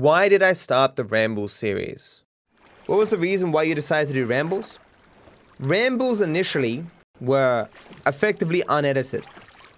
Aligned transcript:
Why 0.00 0.30
did 0.30 0.42
I 0.42 0.54
start 0.54 0.96
the 0.96 1.04
Rambles 1.04 1.52
series? 1.52 2.22
What 2.86 2.98
was 2.98 3.10
the 3.10 3.18
reason 3.18 3.52
why 3.52 3.64
you 3.64 3.74
decided 3.74 4.08
to 4.08 4.14
do 4.14 4.24
Rambles? 4.24 4.78
Rambles 5.58 6.22
initially 6.22 6.86
were 7.20 7.68
effectively 8.06 8.62
unedited. 8.70 9.26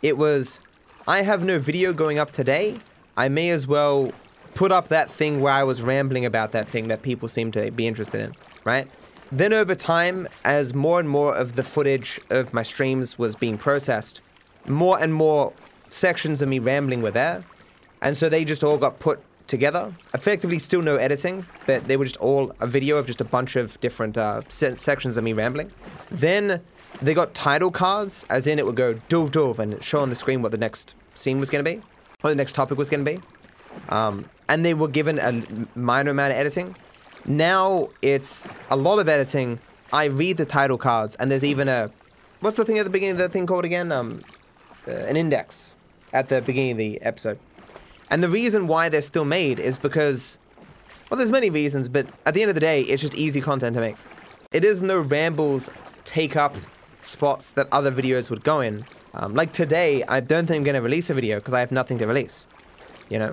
It 0.01 0.17
was, 0.17 0.61
I 1.09 1.23
have 1.23 1.43
no 1.43 1.59
video 1.59 1.93
going 1.93 2.21
up 2.21 2.31
today. 2.31 2.79
I 3.17 3.29
may 3.31 3.51
as 3.51 3.67
well 3.67 4.13
put 4.55 4.71
up 4.71 4.87
that 4.91 5.11
thing 5.11 5.41
where 5.41 5.53
I 5.53 5.65
was 5.65 5.83
rambling 5.83 6.25
about 6.25 6.53
that 6.53 6.69
thing 6.69 6.87
that 6.87 7.03
people 7.03 7.27
seem 7.27 7.51
to 7.51 7.73
be 7.73 7.89
interested 7.89 8.21
in, 8.21 8.33
right? 8.63 8.89
Then 9.33 9.53
over 9.53 9.75
time, 9.75 10.29
as 10.45 10.73
more 10.73 11.01
and 11.01 11.09
more 11.09 11.35
of 11.35 11.57
the 11.57 11.65
footage 11.65 12.21
of 12.31 12.55
my 12.55 12.63
streams 12.63 13.19
was 13.19 13.35
being 13.35 13.59
processed, 13.59 14.23
more 14.69 15.03
and 15.03 15.13
more 15.13 15.53
sections 15.89 16.43
of 16.43 16.49
me 16.49 16.61
rambling 16.61 17.03
were 17.03 17.11
there. 17.11 17.45
And 18.03 18.17
so 18.17 18.29
they 18.29 18.45
just 18.45 18.63
all 18.63 18.79
got 18.79 19.01
put 19.01 19.21
together. 19.47 19.95
Effectively, 20.15 20.59
still 20.59 20.83
no 20.83 20.97
editing, 20.97 21.47
but 21.67 21.87
they 21.89 21.97
were 21.97 22.05
just 22.05 22.17
all 22.19 22.53
a 22.61 22.67
video 22.67 22.97
of 22.97 23.07
just 23.07 23.21
a 23.21 23.25
bunch 23.25 23.57
of 23.57 23.79
different 23.81 24.17
uh, 24.19 24.43
se- 24.49 24.77
sections 24.77 25.17
of 25.17 25.25
me 25.25 25.33
rambling. 25.33 25.71
Then 26.11 26.63
they 27.01 27.15
got 27.15 27.35
title 27.35 27.71
cards, 27.71 28.27
as 28.31 28.47
in 28.47 28.59
it 28.59 28.67
would 28.67 28.77
go 28.77 28.95
dove 29.09 29.31
dove 29.31 29.59
and 29.59 29.83
show 29.83 30.01
on 30.01 30.11
the 30.11 30.17
screen 30.17 30.43
what 30.43 30.53
the 30.53 30.59
next 30.59 30.95
scene 31.15 31.41
was 31.41 31.51
going 31.51 31.65
to 31.65 31.71
be, 31.71 31.83
or 32.23 32.31
the 32.31 32.37
next 32.37 32.53
topic 32.53 32.79
was 32.79 32.89
going 32.89 33.05
to 33.05 33.13
be. 33.13 33.21
Um, 33.89 34.29
and 34.49 34.65
they 34.65 34.75
were 34.75 34.89
given 34.89 35.19
a 35.19 35.43
minor 35.79 36.11
amount 36.11 36.33
of 36.33 36.39
editing. 36.39 36.77
Now 37.25 37.89
it's 38.03 38.49
a 38.71 38.77
lot 38.77 38.99
of 38.99 39.09
editing. 39.09 39.59
I 39.93 40.07
read 40.07 40.37
the 40.37 40.47
title 40.47 40.79
cards, 40.79 41.15
and 41.17 41.31
there's 41.31 41.45
even 41.45 41.69
a 41.69 41.91
what's 42.41 42.57
the 42.57 42.65
thing 42.65 42.79
at 42.79 42.85
the 42.85 42.91
beginning 42.91 43.13
of 43.13 43.19
the 43.19 43.29
thing 43.29 43.47
called 43.47 43.65
again? 43.65 43.93
Um, 43.93 44.23
uh, 44.87 44.91
an 44.91 45.17
index 45.17 45.75
at 46.13 46.29
the 46.29 46.43
beginning 46.43 46.73
of 46.73 46.79
the 46.79 47.01
episode. 47.03 47.39
And 48.13 48.23
the 48.23 48.29
reason 48.29 48.67
why 48.67 48.91
they're 48.91 49.01
still 49.01 49.25
made 49.25 49.59
is 49.59 49.79
because, 49.79 50.39
well, 51.09 51.17
there's 51.17 51.31
many 51.31 51.49
reasons, 51.49 51.89
but 51.89 52.07
at 52.27 52.35
the 52.35 52.43
end 52.43 52.51
of 52.51 52.55
the 52.55 52.61
day, 52.61 52.83
it's 52.83 53.01
just 53.01 53.15
easy 53.15 53.41
content 53.41 53.75
to 53.75 53.81
make. 53.81 53.97
It 54.53 54.67
is 54.67 54.83
no 54.83 55.01
rambles 55.01 55.71
take 56.05 56.37
up 56.37 56.55
spots 57.01 57.55
that 57.55 57.69
other 57.73 57.91
videos 57.91 58.29
would 58.29 58.45
go 58.45 58.61
in. 58.61 58.85
Um, 59.15 59.35
like 59.35 59.55
today, 59.55 60.05
I 60.05 60.21
don't 60.21 60.47
think 60.47 60.59
I'm 60.59 60.65
going 60.65 60.75
to 60.75 60.83
release 60.83 61.09
a 61.09 61.15
video 61.15 61.39
because 61.39 61.55
I 61.55 61.61
have 61.61 61.73
nothing 61.73 61.97
to 62.01 62.07
release. 62.07 62.45
You 63.09 63.19
know? 63.19 63.33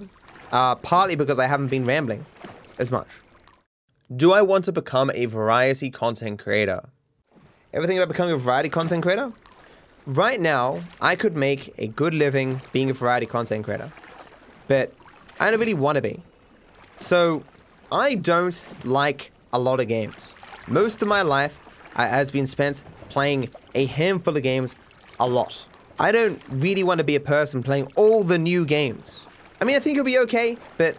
Uh, 0.54 0.76
partly 0.76 1.18
because 1.18 1.40
I 1.40 1.46
haven't 1.46 1.68
been 1.68 1.86
rambling 1.86 2.26
as 2.78 2.90
much. 2.90 3.10
Do 4.16 4.32
I 4.32 4.42
want 4.42 4.64
to 4.66 4.72
become 4.72 5.12
a 5.14 5.26
variety 5.26 5.90
content 5.90 6.40
creator? 6.40 6.88
Everything 7.74 7.98
about 7.98 8.08
becoming 8.08 8.34
a 8.34 8.38
variety 8.38 8.70
content 8.70 9.04
creator? 9.04 9.34
Right 10.06 10.40
now, 10.40 10.82
I 11.02 11.18
could 11.18 11.36
make 11.36 11.74
a 11.78 11.88
good 11.88 12.14
living 12.14 12.62
being 12.72 12.90
a 12.90 12.94
variety 12.94 13.26
content 13.26 13.66
creator 13.66 13.92
but 14.70 14.94
I 15.40 15.50
don't 15.52 15.60
really 15.60 15.74
want 15.74 15.98
to 15.98 16.02
be. 16.02 16.22
So 16.96 17.44
I 17.92 18.16
don't 18.16 18.66
like 18.86 19.32
a 19.52 19.60
lot 19.60 19.82
of 19.82 19.88
games. 19.90 20.32
Most 20.68 21.02
of 21.02 21.08
my 21.10 21.24
life 21.24 21.60
uh, 21.96 22.08
has 22.08 22.32
been 22.32 22.48
spent 22.48 22.86
playing 23.10 23.50
a 23.76 23.86
handful 23.86 24.38
of 24.38 24.44
games 24.44 24.78
a 25.20 25.28
lot. 25.28 25.66
I 26.00 26.14
don't 26.14 26.42
really 26.50 26.84
want 26.84 27.00
to 27.00 27.04
be 27.04 27.16
a 27.16 27.20
person 27.20 27.64
playing 27.64 27.92
all 27.96 28.24
the 28.24 28.38
new 28.38 28.64
games. 28.64 29.26
I 29.60 29.66
mean, 29.66 29.76
I 29.76 29.80
think 29.80 29.98
it'll 29.98 30.06
be 30.06 30.20
okay, 30.20 30.58
but 30.78 30.96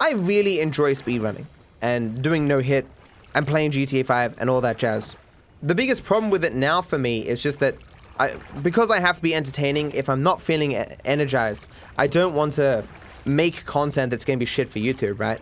I 0.00 0.12
really 0.12 0.60
enjoy 0.60 0.94
speedrunning 0.94 1.46
and 1.82 2.22
doing 2.22 2.48
no 2.48 2.58
hit 2.58 2.86
and 3.34 3.46
playing 3.46 3.72
GTA 3.72 4.04
5 4.06 4.36
and 4.40 4.50
all 4.50 4.60
that 4.62 4.78
jazz. 4.78 5.14
The 5.62 5.74
biggest 5.74 6.04
problem 6.04 6.30
with 6.30 6.44
it 6.44 6.54
now 6.54 6.80
for 6.80 6.98
me 6.98 7.20
is 7.20 7.42
just 7.42 7.60
that 7.60 7.76
I, 8.18 8.36
because 8.62 8.90
I 8.90 9.00
have 9.00 9.16
to 9.16 9.22
be 9.22 9.34
entertaining, 9.34 9.92
if 9.92 10.08
I'm 10.08 10.22
not 10.22 10.40
feeling 10.40 10.74
energized, 10.74 11.66
I 11.96 12.06
don't 12.06 12.34
want 12.34 12.52
to 12.54 12.84
make 13.24 13.64
content 13.64 14.10
that's 14.10 14.24
to 14.24 14.36
be 14.36 14.44
shit 14.44 14.68
for 14.68 14.78
YouTube, 14.78 15.18
right? 15.18 15.40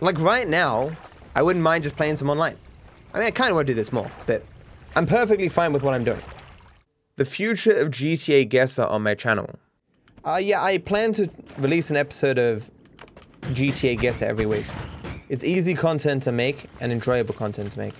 Like 0.00 0.18
right 0.20 0.48
now, 0.48 0.96
I 1.34 1.42
wouldn't 1.42 1.62
mind 1.62 1.84
just 1.84 1.96
playing 1.96 2.16
some 2.16 2.30
online. 2.30 2.56
I 3.12 3.18
mean, 3.18 3.26
I 3.26 3.30
kind 3.30 3.50
of 3.50 3.56
want 3.56 3.66
to 3.66 3.72
do 3.72 3.76
this 3.76 3.92
more, 3.92 4.10
but 4.26 4.44
I'm 4.94 5.06
perfectly 5.06 5.48
fine 5.48 5.72
with 5.72 5.82
what 5.82 5.94
I'm 5.94 6.04
doing. 6.04 6.22
The 7.16 7.24
future 7.24 7.78
of 7.78 7.90
GTAGuessr 7.90 8.88
on 8.88 9.02
my 9.02 9.14
channel. 9.14 9.50
Uh, 10.24 10.36
yeah, 10.36 10.62
I 10.62 10.78
plan 10.78 11.12
to 11.12 11.30
release 11.58 11.90
an 11.90 11.96
episode 11.96 12.38
of 12.38 12.70
GTAGuessr 13.42 14.22
every 14.22 14.46
week. 14.46 14.66
It's 15.28 15.44
easy 15.44 15.74
content 15.74 16.22
to 16.24 16.32
make 16.32 16.66
and 16.80 16.90
enjoyable 16.92 17.34
content 17.34 17.72
to 17.72 17.78
make. 17.78 17.94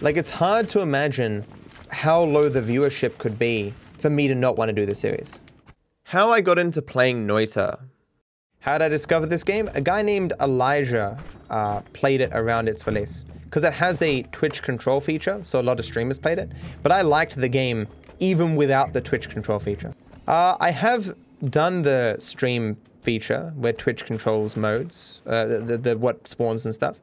Like, 0.00 0.16
it's 0.16 0.30
hard 0.30 0.68
to 0.70 0.80
imagine 0.80 1.44
how 1.90 2.22
low 2.22 2.48
the 2.48 2.62
viewership 2.62 3.18
could 3.18 3.38
be 3.38 3.74
for 3.98 4.08
me 4.08 4.28
to 4.28 4.34
not 4.34 4.56
want 4.56 4.70
to 4.70 4.72
do 4.72 4.86
this 4.86 4.98
series. 4.98 5.40
How 6.04 6.30
I 6.30 6.40
got 6.40 6.58
into 6.58 6.80
playing 6.80 7.26
Noita 7.26 7.78
how 8.60 8.76
did 8.76 8.84
I 8.84 8.88
discover 8.88 9.24
this 9.24 9.42
game? 9.42 9.70
A 9.74 9.80
guy 9.80 10.02
named 10.02 10.34
Elijah 10.40 11.18
uh, 11.48 11.80
played 11.94 12.20
it 12.20 12.30
around 12.34 12.68
its 12.68 12.86
release 12.86 13.24
because 13.44 13.64
it 13.64 13.72
has 13.72 14.02
a 14.02 14.22
Twitch 14.24 14.62
control 14.62 15.00
feature, 15.00 15.40
so 15.42 15.60
a 15.60 15.62
lot 15.62 15.78
of 15.78 15.86
streamers 15.86 16.18
played 16.18 16.38
it. 16.38 16.52
But 16.82 16.92
I 16.92 17.00
liked 17.00 17.36
the 17.36 17.48
game 17.48 17.88
even 18.18 18.56
without 18.56 18.92
the 18.92 19.00
Twitch 19.00 19.30
control 19.30 19.58
feature. 19.58 19.94
Uh, 20.28 20.56
I 20.60 20.70
have 20.70 21.16
done 21.48 21.82
the 21.82 22.16
stream 22.18 22.76
feature 23.02 23.50
where 23.56 23.72
Twitch 23.72 24.04
controls 24.04 24.58
modes, 24.58 25.22
uh, 25.26 25.46
the, 25.46 25.58
the, 25.60 25.78
the, 25.78 25.98
what 25.98 26.28
spawns 26.28 26.66
and 26.66 26.74
stuff. 26.74 26.98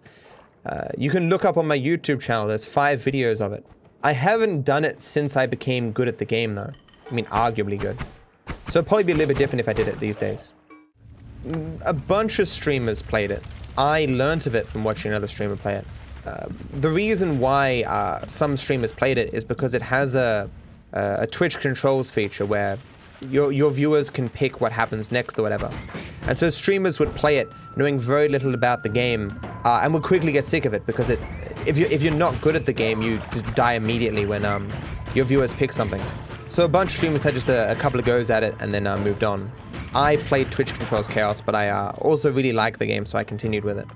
Uh, 0.64 0.90
you 0.96 1.10
can 1.10 1.28
look 1.28 1.44
up 1.44 1.58
on 1.58 1.68
my 1.68 1.78
YouTube 1.78 2.22
channel. 2.22 2.48
There's 2.48 2.66
five 2.66 3.00
videos 3.00 3.42
of 3.42 3.52
it. 3.52 3.66
I 4.04 4.12
haven't 4.12 4.62
done 4.62 4.86
it 4.86 5.02
since 5.02 5.36
I 5.36 5.48
became 5.48 5.92
good 5.92 6.08
at 6.08 6.20
the 6.20 6.26
game, 6.26 6.54
though. 6.54 6.72
I 7.10 7.14
mean, 7.14 7.26
arguably 7.26 7.80
good. 7.80 7.98
So 8.66 8.80
it'd 8.80 8.88
probably 8.88 9.06
be 9.06 9.14
a 9.14 9.16
little 9.16 9.34
bit 9.34 9.40
different 9.40 9.62
if 9.62 9.68
I 9.68 9.74
did 9.74 9.88
it 9.88 10.00
these 10.00 10.18
days 10.18 10.54
a 11.86 11.94
bunch 11.94 12.40
of 12.40 12.48
streamers 12.48 13.02
played 13.02 13.32
it. 13.32 13.44
I 13.78 14.06
learned 14.06 14.48
of 14.48 14.56
it 14.56 14.68
from 14.68 14.84
watching 14.84 15.12
another 15.12 15.28
streamer 15.28 15.56
play 15.56 15.76
it. 15.76 15.86
Uh, 16.26 16.48
the 16.74 16.90
reason 16.90 17.40
why 17.40 17.84
uh, 17.84 18.26
some 18.28 18.58
streamers 18.58 18.92
played 18.92 19.18
it 19.18 19.34
is 19.34 19.44
because 19.44 19.74
it 19.74 19.82
has 19.82 20.16
a, 20.16 20.50
a 20.94 21.28
Twitch 21.28 21.60
controls 21.60 22.12
feature 22.12 22.46
where 22.46 22.78
your, 23.22 23.52
your 23.52 23.72
viewers 23.72 24.10
can 24.10 24.30
pick 24.30 24.62
what 24.62 24.72
happens 24.72 25.12
next 25.12 25.40
or 25.40 25.44
whatever. 25.44 25.72
And 26.24 26.38
so 26.38 26.50
streamers 26.50 27.00
would 27.00 27.16
play 27.16 27.38
it 27.38 27.50
knowing 27.76 28.00
very 28.00 28.28
little 28.28 28.54
about 28.54 28.84
the 28.84 28.90
game 28.90 29.40
uh, 29.64 29.82
and 29.84 29.94
would 29.94 30.04
quickly 30.04 30.32
get 30.32 30.46
sick 30.46 30.66
of 30.66 30.74
it 30.74 30.86
because 30.86 31.10
it, 31.10 31.20
if, 31.66 31.78
you, 31.78 31.88
if 31.92 32.02
you're 32.02 32.14
not 32.14 32.40
good 32.42 32.56
at 32.56 32.66
the 32.66 32.74
game, 32.74 33.02
you 33.02 33.22
just 33.32 33.46
die 33.56 33.74
immediately 33.74 34.26
when 34.26 34.46
um, 34.46 34.70
your 35.14 35.26
viewers 35.26 35.54
pick 35.54 35.72
something. 35.72 36.02
So 36.50 36.66
a 36.66 36.68
bunch 36.68 36.92
of 36.92 36.98
streamers 36.98 37.24
had 37.24 37.34
just 37.34 37.50
a, 37.50 37.72
a 37.72 37.76
couple 37.76 38.00
of 38.00 38.06
goes 38.06 38.30
at 38.30 38.44
it 38.44 38.56
and 38.60 38.74
then 38.74 38.88
uh, 38.88 38.98
moved 38.98 39.24
on. 39.24 39.52
I 39.94 40.18
played 40.18 40.52
Twitch 40.52 40.74
Controls 40.74 41.08
Chaos, 41.08 41.42
but 41.42 41.56
I 41.56 41.70
uh, 41.70 41.92
also 42.00 42.32
really 42.32 42.54
like 42.54 42.78
the 42.78 42.86
game, 42.86 43.06
so 43.06 43.18
I 43.18 43.24
continued 43.24 43.64
with 43.64 43.80
it. 43.80 43.88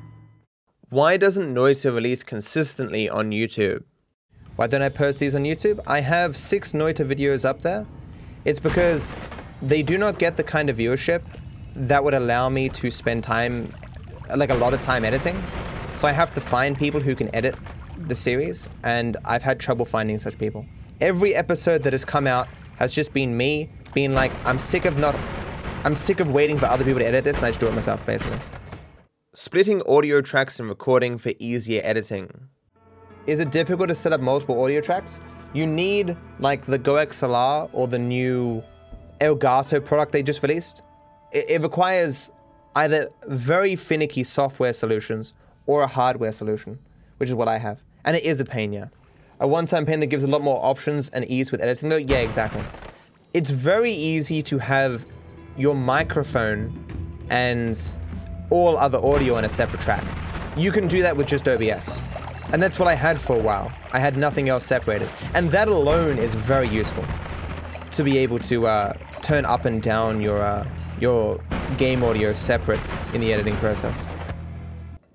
Why 0.89 1.17
doesn't 1.17 1.53
Noita 1.53 1.93
release 1.93 2.23
consistently 2.23 3.09
on 3.09 3.31
YouTube? 3.31 3.83
Why 4.55 4.67
don't 4.67 4.81
I 4.81 4.89
post 4.89 5.19
these 5.19 5.35
on 5.35 5.43
YouTube? 5.43 5.79
I 5.87 6.01
have 6.01 6.35
six 6.35 6.73
Noita 6.73 7.07
videos 7.07 7.45
up 7.45 7.61
there. 7.61 7.85
It's 8.45 8.59
because 8.59 9.13
they 9.61 9.81
do 9.81 9.97
not 9.97 10.19
get 10.19 10.37
the 10.37 10.43
kind 10.43 10.69
of 10.69 10.77
viewership 10.77 11.21
that 11.75 12.03
would 12.03 12.13
allow 12.13 12.49
me 12.49 12.67
to 12.69 12.91
spend 12.91 13.23
time, 13.23 13.73
like 14.35 14.49
a 14.49 14.55
lot 14.55 14.73
of 14.73 14.81
time 14.81 15.05
editing. 15.05 15.41
So 15.95 16.07
I 16.07 16.11
have 16.11 16.33
to 16.33 16.41
find 16.41 16.77
people 16.77 16.99
who 16.99 17.15
can 17.15 17.33
edit 17.33 17.55
the 18.07 18.15
series, 18.15 18.67
and 18.83 19.17
I've 19.25 19.43
had 19.43 19.59
trouble 19.59 19.85
finding 19.85 20.17
such 20.17 20.37
people. 20.37 20.65
Every 20.99 21.35
episode 21.35 21.83
that 21.83 21.93
has 21.93 22.03
come 22.03 22.27
out 22.27 22.47
has 22.77 22.93
just 22.93 23.13
been 23.13 23.35
me 23.35 23.69
being 23.93 24.13
like, 24.13 24.31
I'm 24.45 24.59
sick 24.59 24.85
of 24.85 24.97
not 24.97 25.15
I'm 25.83 25.95
sick 25.95 26.19
of 26.19 26.31
waiting 26.31 26.59
for 26.59 26.67
other 26.67 26.83
people 26.83 26.99
to 26.99 27.07
edit 27.07 27.23
this 27.23 27.37
and 27.37 27.45
I 27.45 27.49
just 27.49 27.59
do 27.59 27.67
it 27.67 27.73
myself, 27.73 28.05
basically. 28.05 28.37
Splitting 29.33 29.81
audio 29.87 30.21
tracks 30.21 30.59
and 30.59 30.69
recording 30.69 31.17
for 31.17 31.31
easier 31.39 31.81
editing. 31.83 32.29
Is 33.25 33.39
it 33.39 33.51
difficult 33.51 33.89
to 33.89 33.95
set 33.95 34.13
up 34.13 34.21
multiple 34.21 34.63
audio 34.63 34.79
tracks? 34.79 35.19
You 35.53 35.65
need 35.65 36.15
like 36.37 36.65
the 36.65 36.77
GoXLR 36.77 37.71
or 37.73 37.87
the 37.87 37.97
new 37.97 38.63
Elgato 39.21 39.83
product 39.83 40.11
they 40.11 40.21
just 40.21 40.43
released. 40.43 40.83
It, 41.31 41.49
it 41.49 41.61
requires 41.63 42.29
either 42.75 43.09
very 43.27 43.75
finicky 43.75 44.23
software 44.23 44.73
solutions 44.73 45.33
or 45.65 45.81
a 45.81 45.87
hardware 45.87 46.31
solution, 46.31 46.77
which 47.17 47.29
is 47.29 47.33
what 47.35 47.47
I 47.47 47.57
have. 47.57 47.81
And 48.05 48.15
it 48.15 48.23
is 48.23 48.39
a 48.39 48.45
pain, 48.45 48.71
yeah. 48.71 48.89
A 49.39 49.47
one-time 49.47 49.87
pain 49.87 49.99
that 50.01 50.07
gives 50.07 50.23
a 50.23 50.27
lot 50.27 50.43
more 50.43 50.63
options 50.63 51.09
and 51.09 51.25
ease 51.25 51.51
with 51.51 51.59
editing 51.59 51.89
though? 51.89 51.97
Yeah, 51.97 52.19
exactly. 52.19 52.61
It's 53.33 53.49
very 53.49 53.91
easy 53.91 54.43
to 54.43 54.59
have 54.59 55.05
your 55.57 55.75
microphone 55.75 56.73
and 57.29 57.97
all 58.49 58.77
other 58.77 58.97
audio 58.99 59.35
on 59.35 59.45
a 59.45 59.49
separate 59.49 59.81
track. 59.81 60.03
You 60.57 60.71
can 60.71 60.87
do 60.87 61.01
that 61.01 61.15
with 61.15 61.27
just 61.27 61.47
OBS. 61.47 62.01
And 62.51 62.61
that's 62.61 62.77
what 62.77 62.87
I 62.87 62.95
had 62.95 63.19
for 63.19 63.37
a 63.37 63.41
while. 63.41 63.71
I 63.93 63.99
had 63.99 64.17
nothing 64.17 64.49
else 64.49 64.65
separated. 64.65 65.09
And 65.33 65.49
that 65.51 65.69
alone 65.69 66.17
is 66.17 66.33
very 66.33 66.67
useful 66.67 67.05
to 67.91 68.03
be 68.03 68.17
able 68.17 68.39
to 68.39 68.67
uh, 68.67 68.93
turn 69.21 69.45
up 69.45 69.65
and 69.65 69.81
down 69.81 70.19
your, 70.19 70.41
uh, 70.41 70.67
your 70.99 71.41
game 71.77 72.03
audio 72.03 72.33
separate 72.33 72.79
in 73.13 73.21
the 73.21 73.31
editing 73.31 73.55
process. 73.57 74.05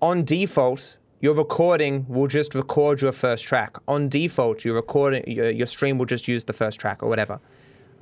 On 0.01 0.25
default, 0.25 0.97
your 1.21 1.35
recording 1.35 2.07
will 2.09 2.27
just 2.27 2.55
record 2.55 3.03
your 3.03 3.13
first 3.13 3.45
track. 3.45 3.77
On 3.89 4.09
default, 4.09 4.65
your 4.65 4.75
recording, 4.75 5.25
your, 5.27 5.51
your 5.51 5.67
stream 5.67 5.99
will 5.99 6.07
just 6.07 6.29
use 6.29 6.45
the 6.45 6.53
first 6.53 6.79
track 6.79 7.03
or 7.03 7.09
whatever. 7.09 7.41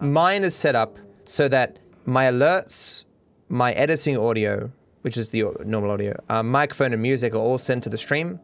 Mine 0.00 0.44
is 0.44 0.54
set 0.54 0.74
up 0.74 0.98
so 1.24 1.48
that 1.48 1.78
my 2.06 2.26
alerts, 2.26 3.04
my 3.48 3.72
editing 3.72 4.16
audio, 4.16 4.70
which 5.02 5.16
is 5.16 5.30
the 5.30 5.44
normal 5.64 5.90
audio. 5.90 6.18
Uh, 6.28 6.42
microphone 6.42 6.92
and 6.92 7.02
music 7.02 7.34
are 7.34 7.38
all 7.38 7.58
sent 7.58 7.82
to 7.84 7.88
the 7.88 7.98
stream. 7.98 8.40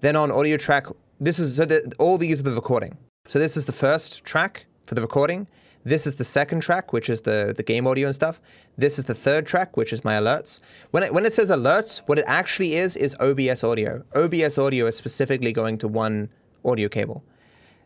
Then 0.00 0.16
on 0.16 0.30
audio 0.30 0.56
track, 0.56 0.86
this 1.20 1.38
is 1.38 1.56
so 1.56 1.64
that 1.64 1.94
all 1.98 2.18
these 2.18 2.40
are 2.40 2.42
the 2.42 2.52
recording. 2.52 2.96
So 3.26 3.38
this 3.38 3.56
is 3.56 3.64
the 3.64 3.72
first 3.72 4.24
track 4.24 4.66
for 4.84 4.94
the 4.94 5.00
recording. 5.00 5.46
This 5.84 6.06
is 6.06 6.14
the 6.14 6.24
second 6.24 6.60
track, 6.60 6.92
which 6.92 7.10
is 7.10 7.20
the, 7.20 7.52
the 7.56 7.62
game 7.62 7.86
audio 7.86 8.06
and 8.06 8.14
stuff. 8.14 8.40
This 8.78 8.98
is 8.98 9.04
the 9.04 9.14
third 9.14 9.46
track, 9.46 9.76
which 9.76 9.92
is 9.92 10.04
my 10.04 10.14
alerts. 10.14 10.60
When 10.90 11.02
it, 11.02 11.12
when 11.12 11.26
it 11.26 11.32
says 11.32 11.50
alerts, 11.50 11.98
what 12.06 12.18
it 12.18 12.24
actually 12.26 12.76
is 12.76 12.96
is 12.96 13.14
OBS 13.20 13.62
audio. 13.62 14.02
OBS 14.14 14.56
audio 14.58 14.86
is 14.86 14.96
specifically 14.96 15.52
going 15.52 15.76
to 15.78 15.88
one 15.88 16.30
audio 16.64 16.88
cable. 16.88 17.22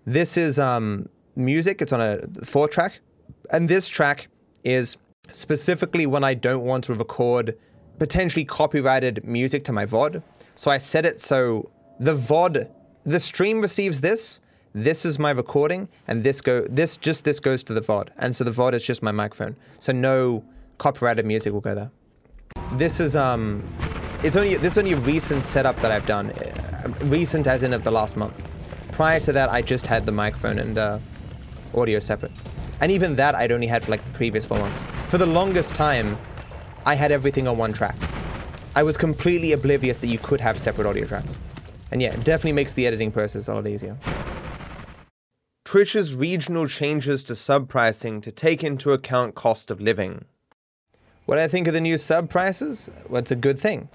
This 0.07 0.37
is 0.37 0.59
um, 0.59 1.09
music. 1.35 1.83
It's 1.83 1.93
on 1.93 2.01
a 2.01 2.45
four 2.45 2.69
track, 2.69 3.01
and 3.51 3.69
this 3.69 3.89
track 3.89 4.29
is 4.63 4.97
specifically 5.31 6.07
when 6.07 6.25
I 6.25 6.35
don't 6.35 6.65
want 6.65 6.85
to 6.85 6.95
record 6.95 7.57
potentially 7.99 8.45
copyrighted 8.45 9.25
music 9.25 9.65
to 9.65 9.73
my 9.73 9.85
VOD. 9.85 10.23
So 10.55 10.71
I 10.71 10.79
set 10.79 11.05
it 11.05 11.21
so 11.21 11.71
the 12.01 12.15
VOD, 12.15 12.69
the 13.05 13.21
stream 13.21 13.61
receives 13.61 14.01
this. 14.01 14.41
This 14.75 15.05
is 15.05 15.19
my 15.19 15.31
recording, 15.31 15.89
and 16.07 16.23
this 16.23 16.41
go 16.41 16.61
this 16.69 16.97
just 16.97 17.25
this 17.25 17.41
goes 17.41 17.63
to 17.65 17.73
the 17.73 17.81
VOD, 17.81 18.11
and 18.19 18.37
so 18.37 18.45
the 18.45 18.51
VOD 18.51 18.75
is 18.75 18.85
just 18.85 19.03
my 19.03 19.11
microphone. 19.11 19.57
So 19.79 19.93
no 19.93 20.45
copyrighted 20.77 21.27
music 21.27 21.53
will 21.53 21.61
go 21.61 21.75
there. 21.75 21.91
This 22.75 23.01
is 23.01 23.17
um, 23.17 23.65
it's 24.23 24.37
only 24.37 24.57
this 24.57 24.73
is 24.73 24.79
only 24.79 24.93
a 24.93 24.99
recent 24.99 25.43
setup 25.43 25.77
that 25.81 25.91
I've 25.91 26.07
done, 26.07 26.31
uh, 26.31 26.93
recent 27.05 27.47
as 27.47 27.63
in 27.63 27.73
of 27.73 27.83
the 27.83 27.91
last 27.91 28.17
month. 28.17 28.41
Prior 28.93 29.21
to 29.21 29.33
that, 29.33 29.51
I 29.51 29.63
just 29.63 29.87
had 29.87 30.05
the 30.07 30.13
microphone 30.13 30.59
and 30.59 30.77
uh, 30.77 30.99
audio 31.75 31.99
separate. 31.99 32.33
And 32.81 32.93
even 32.93 33.17
that 33.17 33.35
I'd 33.35 33.53
only 33.53 33.67
had 33.67 33.85
for 33.85 33.91
like 33.91 34.05
the 34.05 34.11
previous 34.13 34.47
four 34.47 34.59
months. 34.59 34.83
For 35.09 35.19
the 35.19 35.27
longest 35.27 35.75
time, 35.75 36.17
I 36.87 36.95
had 36.95 37.11
everything 37.11 37.49
on 37.49 37.59
one 37.59 37.73
track. 37.73 37.97
I 38.75 38.83
was 38.83 38.97
completely 38.97 39.53
oblivious 39.53 39.99
that 39.99 40.07
you 40.07 40.19
could 40.19 40.41
have 40.41 40.59
separate 40.59 40.87
audio 40.87 41.07
tracks. 41.07 41.37
And 41.91 42.01
yeah, 42.01 42.13
it 42.13 42.25
definitely 42.25 42.53
makes 42.53 42.73
the 42.73 42.87
editing 42.87 43.11
process 43.11 43.49
a 43.49 43.55
lot 43.55 43.67
easier. 43.67 43.97
Twitch's 45.65 46.15
regional 46.15 46.67
changes 46.67 47.23
to 47.25 47.37
sub 47.37 47.69
pricing 47.69 48.21
to 48.21 48.33
take 48.33 48.65
into 48.65 48.93
account 48.93 49.35
cost 49.35 49.71
of 49.71 49.81
living. 49.81 50.25
What 51.27 51.39
I 51.39 51.49
think 51.49 51.67
of 51.67 51.75
the 51.75 51.81
new 51.81 51.99
sub 51.99 52.31
prices? 52.31 52.89
Well, 53.09 53.19
it's 53.19 53.33
a 53.33 53.37
good 53.37 53.59
thing. 53.59 53.89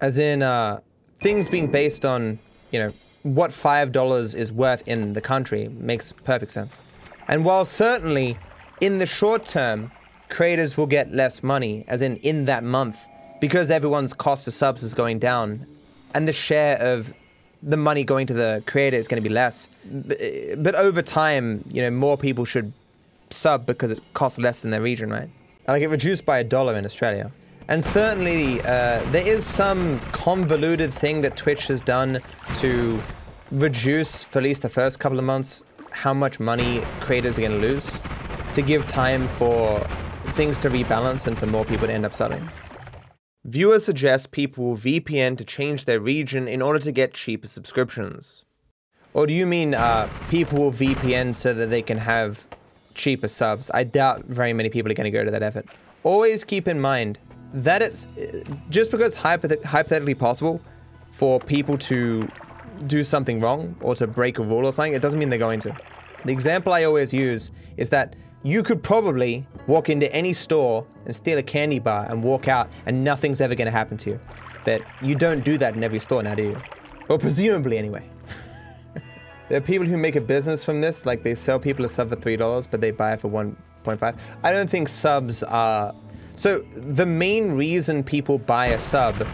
As 0.00 0.18
in, 0.18 0.42
uh, 0.42 0.80
things 1.18 1.48
being 1.48 1.72
based 1.72 2.04
on, 2.04 2.38
you 2.70 2.78
know, 2.78 2.92
what 3.24 3.50
$5 3.50 4.34
is 4.36 4.52
worth 4.52 4.86
in 4.86 5.12
the 5.12 5.20
country 5.20 5.68
makes 5.68 6.12
perfect 6.12 6.52
sense. 6.52 6.80
And 7.28 7.44
while 7.44 7.64
certainly 7.64 8.38
in 8.80 8.98
the 8.98 9.06
short 9.06 9.44
term, 9.44 9.90
creators 10.28 10.76
will 10.76 10.86
get 10.86 11.12
less 11.12 11.42
money, 11.42 11.84
as 11.88 12.02
in 12.02 12.16
in 12.18 12.44
that 12.46 12.64
month, 12.64 13.06
because 13.40 13.70
everyone's 13.70 14.14
cost 14.14 14.46
of 14.48 14.54
subs 14.54 14.82
is 14.82 14.94
going 14.94 15.18
down, 15.18 15.66
and 16.14 16.26
the 16.26 16.32
share 16.32 16.78
of 16.78 17.12
the 17.62 17.76
money 17.76 18.04
going 18.04 18.26
to 18.26 18.34
the 18.34 18.62
creator 18.66 18.96
is 18.96 19.08
going 19.08 19.22
to 19.22 19.28
be 19.28 19.34
less. 19.34 19.68
But 20.58 20.74
over 20.74 21.02
time, 21.02 21.64
you 21.70 21.82
know, 21.82 21.90
more 21.90 22.16
people 22.16 22.44
should 22.44 22.72
sub 23.30 23.66
because 23.66 23.90
it 23.90 24.00
costs 24.14 24.38
less 24.38 24.64
in 24.64 24.70
their 24.70 24.80
region, 24.80 25.10
right? 25.10 25.28
And 25.66 25.76
I 25.76 25.78
get 25.78 25.90
reduced 25.90 26.24
by 26.24 26.38
a 26.38 26.44
dollar 26.44 26.76
in 26.76 26.84
Australia. 26.84 27.30
And 27.68 27.84
certainly, 27.84 28.60
uh, 28.62 29.02
there 29.10 29.26
is 29.26 29.44
some 29.44 30.00
convoluted 30.12 30.94
thing 30.94 31.20
that 31.22 31.36
Twitch 31.36 31.66
has 31.66 31.82
done 31.82 32.20
to 32.54 33.02
reduce, 33.50 34.24
for 34.24 34.38
at 34.38 34.44
least 34.44 34.62
the 34.62 34.70
first 34.70 34.98
couple 34.98 35.18
of 35.18 35.24
months, 35.24 35.62
how 35.98 36.14
much 36.14 36.38
money 36.38 36.80
creators 37.00 37.36
are 37.38 37.40
going 37.40 37.60
to 37.60 37.66
lose 37.66 37.98
to 38.52 38.62
give 38.62 38.86
time 38.86 39.26
for 39.26 39.80
things 40.28 40.56
to 40.60 40.70
rebalance 40.70 41.26
and 41.26 41.36
for 41.36 41.46
more 41.46 41.64
people 41.64 41.88
to 41.88 41.92
end 41.92 42.06
up 42.06 42.14
selling. 42.14 42.48
Viewers 43.44 43.84
suggest 43.84 44.30
people 44.30 44.64
will 44.64 44.76
VPN 44.76 45.36
to 45.38 45.44
change 45.44 45.86
their 45.86 45.98
region 45.98 46.46
in 46.46 46.62
order 46.62 46.78
to 46.78 46.92
get 46.92 47.14
cheaper 47.14 47.48
subscriptions. 47.48 48.44
Or 49.12 49.26
do 49.26 49.32
you 49.32 49.44
mean 49.44 49.74
uh, 49.74 50.08
people 50.30 50.58
will 50.60 50.72
VPN 50.72 51.34
so 51.34 51.52
that 51.52 51.68
they 51.68 51.82
can 51.82 51.98
have 51.98 52.46
cheaper 52.94 53.26
subs? 53.26 53.68
I 53.74 53.82
doubt 53.82 54.24
very 54.26 54.52
many 54.52 54.68
people 54.68 54.92
are 54.92 54.94
going 54.94 55.10
to 55.12 55.18
go 55.18 55.24
to 55.24 55.30
that 55.32 55.42
effort. 55.42 55.66
Always 56.04 56.44
keep 56.44 56.68
in 56.68 56.80
mind 56.80 57.18
that 57.52 57.82
it's 57.82 58.06
just 58.70 58.92
because 58.92 59.16
hypoth- 59.16 59.64
hypothetically 59.64 60.14
possible 60.14 60.60
for 61.10 61.40
people 61.40 61.76
to 61.78 62.28
do 62.86 63.04
something 63.04 63.40
wrong 63.40 63.74
or 63.80 63.94
to 63.96 64.06
break 64.06 64.38
a 64.38 64.42
rule 64.42 64.66
or 64.66 64.72
something, 64.72 64.94
it 64.94 65.02
doesn't 65.02 65.18
mean 65.18 65.30
they're 65.30 65.38
going 65.38 65.60
to. 65.60 65.76
The 66.24 66.32
example 66.32 66.72
I 66.72 66.84
always 66.84 67.12
use 67.12 67.50
is 67.76 67.88
that 67.90 68.16
you 68.42 68.62
could 68.62 68.82
probably 68.82 69.46
walk 69.66 69.88
into 69.88 70.12
any 70.14 70.32
store 70.32 70.86
and 71.04 71.14
steal 71.14 71.38
a 71.38 71.42
candy 71.42 71.78
bar 71.78 72.06
and 72.08 72.22
walk 72.22 72.48
out 72.48 72.68
and 72.86 73.02
nothing's 73.02 73.40
ever 73.40 73.54
going 73.54 73.66
to 73.66 73.72
happen 73.72 73.96
to 73.98 74.10
you. 74.10 74.20
But 74.64 74.82
you 75.02 75.14
don't 75.14 75.44
do 75.44 75.58
that 75.58 75.74
in 75.76 75.82
every 75.82 75.98
store 75.98 76.22
now, 76.22 76.34
do 76.34 76.42
you? 76.42 76.56
Or 77.08 77.18
presumably, 77.18 77.78
anyway. 77.78 78.08
there 79.48 79.58
are 79.58 79.62
people 79.62 79.86
who 79.86 79.96
make 79.96 80.16
a 80.16 80.20
business 80.20 80.64
from 80.64 80.80
this, 80.80 81.06
like 81.06 81.22
they 81.22 81.34
sell 81.34 81.58
people 81.58 81.84
a 81.84 81.88
sub 81.88 82.10
for 82.10 82.16
$3, 82.16 82.68
but 82.70 82.80
they 82.80 82.90
buy 82.90 83.14
it 83.14 83.20
for 83.20 83.30
1.5. 83.30 84.18
I 84.42 84.52
don't 84.52 84.68
think 84.68 84.88
subs 84.88 85.42
are. 85.42 85.94
So, 86.34 86.60
the 86.72 87.06
main 87.06 87.52
reason 87.52 88.04
people 88.04 88.38
buy 88.38 88.68
a 88.68 88.78
sub 88.78 89.26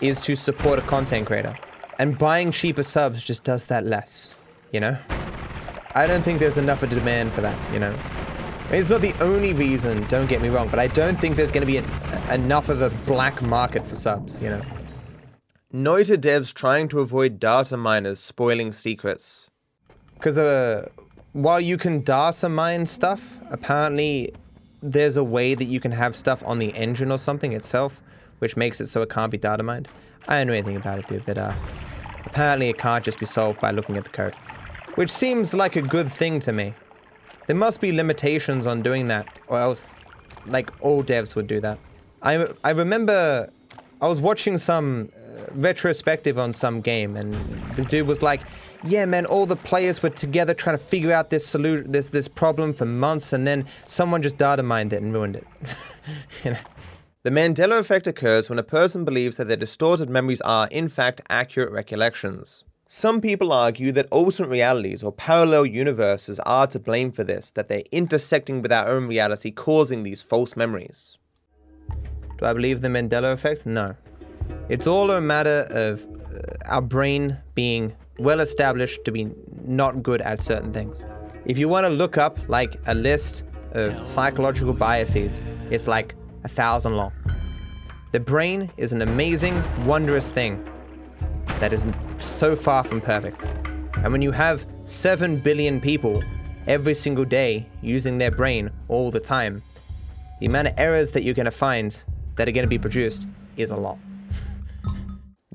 is 0.00 0.20
to 0.22 0.36
support 0.36 0.78
a 0.78 0.82
content 0.82 1.26
creator. 1.26 1.54
And 2.00 2.16
buying 2.16 2.50
cheaper 2.50 2.82
subs 2.82 3.22
just 3.22 3.44
does 3.44 3.66
that 3.66 3.84
less, 3.84 4.34
you 4.72 4.80
know? 4.80 4.96
I 5.94 6.06
don't 6.06 6.22
think 6.22 6.40
there's 6.40 6.56
enough 6.56 6.82
of 6.82 6.88
demand 6.88 7.30
for 7.30 7.42
that, 7.42 7.72
you 7.74 7.78
know? 7.78 7.94
It's 8.70 8.88
not 8.88 9.02
the 9.02 9.12
only 9.20 9.52
reason, 9.52 10.06
don't 10.06 10.26
get 10.26 10.40
me 10.40 10.48
wrong, 10.48 10.70
but 10.70 10.78
I 10.78 10.86
don't 10.86 11.20
think 11.20 11.36
there's 11.36 11.50
going 11.50 11.60
to 11.60 11.66
be 11.66 11.76
an, 11.76 11.84
enough 12.32 12.70
of 12.70 12.80
a 12.80 12.88
black 13.04 13.42
market 13.42 13.86
for 13.86 13.96
subs, 13.96 14.40
you 14.40 14.48
know. 14.48 14.62
Noita 15.74 16.16
devs 16.16 16.54
trying 16.54 16.88
to 16.88 17.00
avoid 17.00 17.38
data 17.38 17.76
miners 17.76 18.18
spoiling 18.18 18.72
secrets. 18.72 19.50
Because 20.14 20.38
uh, 20.38 20.88
while 21.34 21.60
you 21.60 21.76
can 21.76 22.00
data 22.00 22.48
mine 22.48 22.86
stuff, 22.86 23.38
apparently 23.50 24.32
there's 24.82 25.18
a 25.18 25.24
way 25.24 25.54
that 25.54 25.66
you 25.66 25.80
can 25.80 25.92
have 25.92 26.16
stuff 26.16 26.42
on 26.46 26.56
the 26.56 26.74
engine 26.74 27.12
or 27.12 27.18
something 27.18 27.52
itself, 27.52 28.00
which 28.38 28.56
makes 28.56 28.80
it 28.80 28.86
so 28.86 29.02
it 29.02 29.10
can't 29.10 29.30
be 29.30 29.36
data 29.36 29.62
mined. 29.62 29.86
I 30.28 30.38
don't 30.38 30.46
know 30.46 30.52
anything 30.54 30.76
about 30.76 30.98
it, 30.98 31.08
dude, 31.08 31.26
but 31.26 31.38
uh, 31.38 31.54
apparently 32.30 32.68
it 32.68 32.78
can't 32.78 33.04
just 33.04 33.18
be 33.18 33.26
solved 33.26 33.60
by 33.60 33.70
looking 33.70 33.96
at 33.96 34.04
the 34.04 34.10
code. 34.10 34.34
Which 34.94 35.10
seems 35.10 35.54
like 35.54 35.76
a 35.76 35.82
good 35.82 36.10
thing 36.10 36.40
to 36.40 36.52
me. 36.52 36.74
There 37.46 37.56
must 37.56 37.80
be 37.80 37.92
limitations 37.92 38.66
on 38.66 38.82
doing 38.82 39.08
that, 39.08 39.26
or 39.48 39.58
else, 39.58 39.96
like, 40.46 40.70
all 40.80 41.02
devs 41.02 41.34
would 41.34 41.46
do 41.46 41.60
that. 41.60 41.78
I, 42.22 42.46
I 42.64 42.70
remember 42.70 43.50
I 44.00 44.08
was 44.08 44.20
watching 44.20 44.58
some 44.58 45.10
uh, 45.14 45.42
retrospective 45.54 46.38
on 46.38 46.52
some 46.52 46.80
game, 46.80 47.16
and 47.16 47.34
the 47.74 47.84
dude 47.84 48.06
was 48.06 48.22
like, 48.22 48.42
yeah, 48.84 49.04
man, 49.04 49.26
all 49.26 49.46
the 49.46 49.56
players 49.56 50.02
were 50.02 50.10
together 50.10 50.54
trying 50.54 50.76
to 50.78 50.82
figure 50.82 51.12
out 51.12 51.30
this 51.30 51.46
solution, 51.46 51.90
this 51.90 52.08
this 52.08 52.28
problem 52.28 52.72
for 52.72 52.86
months, 52.86 53.32
and 53.32 53.46
then 53.46 53.66
someone 53.84 54.22
just 54.22 54.38
data 54.38 54.62
mined 54.62 54.92
it 54.92 55.02
and 55.02 55.12
ruined 55.12 55.36
it. 55.36 55.46
you 56.44 56.52
know? 56.52 56.58
The 57.22 57.28
Mandela 57.28 57.78
effect 57.78 58.06
occurs 58.06 58.48
when 58.48 58.58
a 58.58 58.62
person 58.62 59.04
believes 59.04 59.36
that 59.36 59.46
their 59.46 59.56
distorted 59.58 60.08
memories 60.08 60.40
are, 60.40 60.68
in 60.68 60.88
fact, 60.88 61.20
accurate 61.28 61.70
recollections. 61.70 62.64
Some 62.86 63.20
people 63.20 63.52
argue 63.52 63.92
that 63.92 64.08
alternate 64.10 64.48
realities 64.48 65.02
or 65.02 65.12
parallel 65.12 65.66
universes 65.66 66.40
are 66.40 66.66
to 66.68 66.78
blame 66.78 67.12
for 67.12 67.22
this, 67.22 67.50
that 67.50 67.68
they're 67.68 67.82
intersecting 67.92 68.62
with 68.62 68.72
our 68.72 68.88
own 68.88 69.06
reality, 69.06 69.50
causing 69.50 70.02
these 70.02 70.22
false 70.22 70.56
memories. 70.56 71.18
Do 72.38 72.46
I 72.46 72.54
believe 72.54 72.80
the 72.80 72.88
Mandela 72.88 73.34
effect? 73.34 73.66
No. 73.66 73.94
It's 74.70 74.86
all 74.86 75.10
a 75.10 75.20
matter 75.20 75.66
of 75.68 76.06
uh, 76.34 76.40
our 76.70 76.80
brain 76.80 77.36
being 77.54 77.94
well 78.18 78.40
established 78.40 79.04
to 79.04 79.12
be 79.12 79.30
not 79.66 80.02
good 80.02 80.22
at 80.22 80.40
certain 80.40 80.72
things. 80.72 81.04
If 81.44 81.58
you 81.58 81.68
want 81.68 81.84
to 81.84 81.90
look 81.90 82.16
up 82.16 82.38
like 82.48 82.80
a 82.86 82.94
list 82.94 83.44
of 83.72 84.08
psychological 84.08 84.72
biases, 84.72 85.42
it's 85.70 85.86
like 85.86 86.14
a 86.44 86.48
thousand 86.48 86.96
long. 86.96 87.12
The 88.12 88.20
brain 88.20 88.70
is 88.76 88.92
an 88.92 89.02
amazing, 89.02 89.62
wondrous 89.84 90.30
thing 90.32 90.66
that 91.60 91.72
is 91.72 91.86
so 92.18 92.56
far 92.56 92.82
from 92.82 93.00
perfect. 93.00 93.54
And 93.96 94.12
when 94.12 94.22
you 94.22 94.30
have 94.32 94.66
7 94.84 95.40
billion 95.40 95.80
people 95.80 96.22
every 96.66 96.94
single 96.94 97.24
day 97.24 97.68
using 97.82 98.18
their 98.18 98.30
brain 98.30 98.70
all 98.88 99.10
the 99.10 99.20
time, 99.20 99.62
the 100.40 100.46
amount 100.46 100.68
of 100.68 100.74
errors 100.78 101.10
that 101.12 101.22
you're 101.22 101.34
going 101.34 101.44
to 101.44 101.50
find 101.50 102.02
that 102.36 102.48
are 102.48 102.52
going 102.52 102.64
to 102.64 102.68
be 102.68 102.78
produced 102.78 103.28
is 103.56 103.70
a 103.70 103.76
lot. 103.76 103.98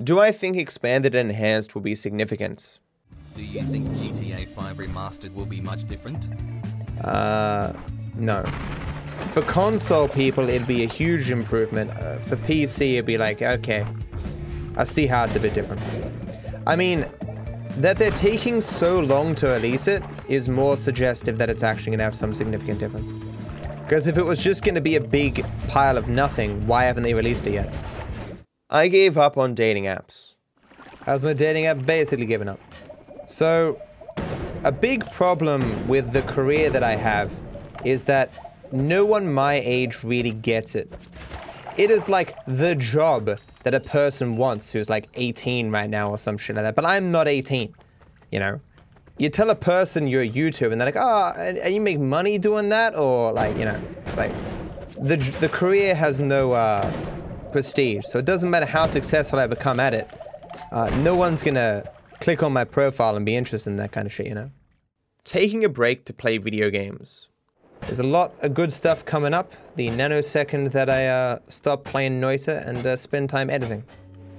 Do 0.04 0.20
I 0.20 0.30
think 0.30 0.56
expanded 0.56 1.14
and 1.14 1.30
enhanced 1.30 1.74
will 1.74 1.82
be 1.82 1.94
significant? 1.94 2.78
Do 3.34 3.42
you 3.42 3.62
think 3.64 3.88
GTA 3.88 4.48
5 4.48 4.76
Remastered 4.76 5.34
will 5.34 5.46
be 5.46 5.60
much 5.60 5.84
different? 5.84 6.28
Uh, 7.02 7.72
no. 8.14 8.44
For 9.32 9.42
console 9.42 10.08
people, 10.08 10.48
it'd 10.48 10.66
be 10.66 10.84
a 10.84 10.88
huge 10.88 11.30
improvement. 11.30 11.90
Uh, 11.90 12.18
for 12.18 12.36
PC, 12.36 12.94
it'd 12.94 13.04
be 13.04 13.18
like, 13.18 13.42
okay, 13.42 13.86
I 14.76 14.84
see 14.84 15.06
how 15.06 15.24
it's 15.24 15.36
a 15.36 15.40
bit 15.40 15.54
different. 15.54 15.82
I 16.66 16.76
mean, 16.76 17.06
that 17.76 17.98
they're 17.98 18.10
taking 18.10 18.60
so 18.60 19.00
long 19.00 19.34
to 19.36 19.48
release 19.48 19.86
it 19.86 20.02
is 20.28 20.48
more 20.48 20.76
suggestive 20.76 21.38
that 21.38 21.50
it's 21.50 21.62
actually 21.62 21.90
going 21.90 21.98
to 21.98 22.04
have 22.04 22.14
some 22.14 22.34
significant 22.34 22.78
difference. 22.78 23.18
Because 23.82 24.06
if 24.06 24.16
it 24.18 24.24
was 24.24 24.42
just 24.42 24.64
going 24.64 24.74
to 24.74 24.80
be 24.80 24.96
a 24.96 25.00
big 25.00 25.46
pile 25.68 25.96
of 25.96 26.08
nothing, 26.08 26.66
why 26.66 26.84
haven't 26.84 27.02
they 27.02 27.14
released 27.14 27.46
it 27.46 27.52
yet? 27.52 27.72
I 28.70 28.88
gave 28.88 29.16
up 29.16 29.36
on 29.38 29.54
dating 29.54 29.84
apps. 29.84 30.34
How's 31.02 31.22
my 31.22 31.34
dating 31.34 31.66
app 31.66 31.86
basically 31.86 32.26
given 32.26 32.48
up? 32.48 32.58
So, 33.28 33.80
a 34.64 34.72
big 34.72 35.08
problem 35.12 35.86
with 35.86 36.12
the 36.12 36.22
career 36.22 36.70
that 36.70 36.82
I 36.82 36.96
have 36.96 37.32
is 37.84 38.02
that 38.04 38.45
no 38.72 39.04
one 39.04 39.32
my 39.32 39.54
age 39.64 40.02
really 40.02 40.30
gets 40.30 40.74
it. 40.74 40.92
It 41.76 41.90
is 41.90 42.08
like 42.08 42.34
the 42.46 42.74
job 42.74 43.38
that 43.64 43.74
a 43.74 43.80
person 43.80 44.36
wants 44.36 44.70
who's 44.70 44.88
like 44.88 45.08
18 45.14 45.70
right 45.70 45.90
now 45.90 46.10
or 46.10 46.18
some 46.18 46.38
shit 46.38 46.56
like 46.56 46.64
that. 46.64 46.74
But 46.74 46.84
I'm 46.84 47.10
not 47.10 47.28
18, 47.28 47.74
you 48.30 48.38
know? 48.38 48.60
You 49.18 49.28
tell 49.28 49.50
a 49.50 49.54
person 49.54 50.06
you're 50.06 50.22
a 50.22 50.28
YouTuber 50.28 50.72
and 50.72 50.80
they're 50.80 50.86
like, 50.86 50.96
oh, 50.96 51.32
and 51.36 51.74
you 51.74 51.80
make 51.80 51.98
money 51.98 52.38
doing 52.38 52.68
that? 52.68 52.96
Or 52.96 53.32
like, 53.32 53.56
you 53.56 53.64
know, 53.64 53.80
it's 54.04 54.16
like 54.16 54.32
the, 55.00 55.16
the 55.40 55.48
career 55.48 55.94
has 55.94 56.20
no 56.20 56.52
uh, 56.52 56.90
prestige. 57.52 58.04
So 58.04 58.18
it 58.18 58.24
doesn't 58.24 58.50
matter 58.50 58.66
how 58.66 58.86
successful 58.86 59.38
I 59.38 59.46
become 59.46 59.80
at 59.80 59.94
it. 59.94 60.10
Uh, 60.70 60.90
no 61.02 61.14
one's 61.14 61.42
gonna 61.42 61.90
click 62.20 62.42
on 62.42 62.52
my 62.52 62.64
profile 62.64 63.16
and 63.16 63.26
be 63.26 63.36
interested 63.36 63.70
in 63.70 63.76
that 63.76 63.92
kind 63.92 64.06
of 64.06 64.12
shit, 64.12 64.26
you 64.26 64.34
know? 64.34 64.50
Taking 65.24 65.64
a 65.64 65.68
break 65.68 66.04
to 66.04 66.12
play 66.12 66.38
video 66.38 66.70
games. 66.70 67.28
There's 67.86 68.00
a 68.00 68.04
lot 68.04 68.34
of 68.40 68.52
good 68.52 68.72
stuff 68.72 69.04
coming 69.04 69.32
up. 69.32 69.52
The 69.76 69.86
nanosecond 69.88 70.72
that 70.72 70.90
I 70.90 71.06
uh, 71.06 71.38
stop 71.46 71.84
playing 71.84 72.20
Noita 72.20 72.66
and 72.66 72.84
uh, 72.84 72.96
spend 72.96 73.30
time 73.30 73.48
editing. 73.48 73.84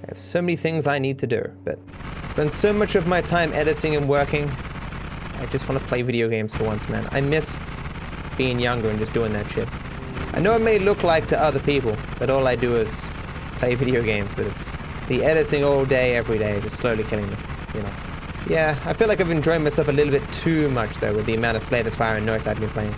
I 0.02 0.08
have 0.08 0.18
so 0.18 0.42
many 0.42 0.54
things 0.54 0.86
I 0.86 0.98
need 0.98 1.18
to 1.20 1.26
do, 1.26 1.42
but 1.64 1.78
I 2.22 2.26
spend 2.26 2.52
so 2.52 2.74
much 2.74 2.94
of 2.94 3.06
my 3.06 3.22
time 3.22 3.50
editing 3.54 3.96
and 3.96 4.06
working. 4.06 4.50
I 5.38 5.46
just 5.46 5.66
want 5.66 5.80
to 5.80 5.88
play 5.88 6.02
video 6.02 6.28
games 6.28 6.54
for 6.54 6.64
once, 6.64 6.90
man. 6.90 7.08
I 7.10 7.22
miss 7.22 7.56
being 8.36 8.60
younger 8.60 8.90
and 8.90 8.98
just 8.98 9.14
doing 9.14 9.32
that 9.32 9.50
shit. 9.50 9.66
I 10.34 10.40
know 10.40 10.52
it 10.52 10.60
may 10.60 10.78
look 10.78 11.02
like 11.02 11.26
to 11.28 11.42
other 11.42 11.60
people 11.60 11.96
that 12.18 12.28
all 12.28 12.46
I 12.46 12.54
do 12.54 12.76
is 12.76 13.08
play 13.52 13.74
video 13.74 14.02
games, 14.02 14.30
but 14.36 14.46
it's 14.46 14.76
the 15.08 15.24
editing 15.24 15.64
all 15.64 15.86
day, 15.86 16.16
every 16.16 16.36
day, 16.36 16.60
just 16.60 16.76
slowly 16.76 17.02
killing 17.02 17.30
me, 17.30 17.36
you 17.74 17.80
know. 17.80 17.92
Yeah, 18.46 18.78
I 18.84 18.92
feel 18.92 19.08
like 19.08 19.22
I've 19.22 19.30
enjoyed 19.30 19.62
myself 19.62 19.88
a 19.88 19.92
little 19.92 20.12
bit 20.12 20.30
too 20.32 20.68
much 20.68 20.96
though 20.96 21.14
with 21.14 21.24
the 21.24 21.34
amount 21.34 21.56
of 21.56 21.62
Slay 21.62 21.80
the 21.80 21.90
Spire 21.90 22.18
and 22.18 22.28
Noita 22.28 22.46
I've 22.46 22.60
been 22.60 22.68
playing. 22.68 22.94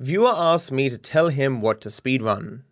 Viewer 0.00 0.32
asked 0.34 0.72
me 0.72 0.88
to 0.88 0.96
tell 0.96 1.28
him 1.28 1.60
what 1.60 1.82
to 1.82 1.90
speedrun. 1.90 2.62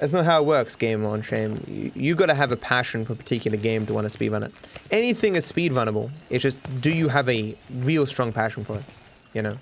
That's 0.00 0.12
not 0.12 0.24
how 0.24 0.42
it 0.42 0.46
works, 0.46 0.76
Game 0.76 1.04
On 1.04 1.20
Shame. 1.20 1.60
You, 1.66 1.90
you 1.94 2.14
gotta 2.14 2.34
have 2.34 2.52
a 2.52 2.56
passion 2.56 3.04
for 3.04 3.14
a 3.14 3.16
particular 3.16 3.56
game 3.56 3.84
to 3.86 3.92
want 3.92 4.08
to 4.08 4.16
speedrun 4.16 4.46
it. 4.46 4.52
Anything 4.92 5.34
is 5.34 5.50
speedrunnable. 5.50 6.08
It's 6.30 6.44
just, 6.44 6.58
do 6.80 6.90
you 6.92 7.08
have 7.08 7.28
a 7.28 7.56
real 7.78 8.06
strong 8.06 8.32
passion 8.32 8.64
for 8.64 8.76
it? 8.76 8.84
You 9.34 9.42
know? 9.42 9.58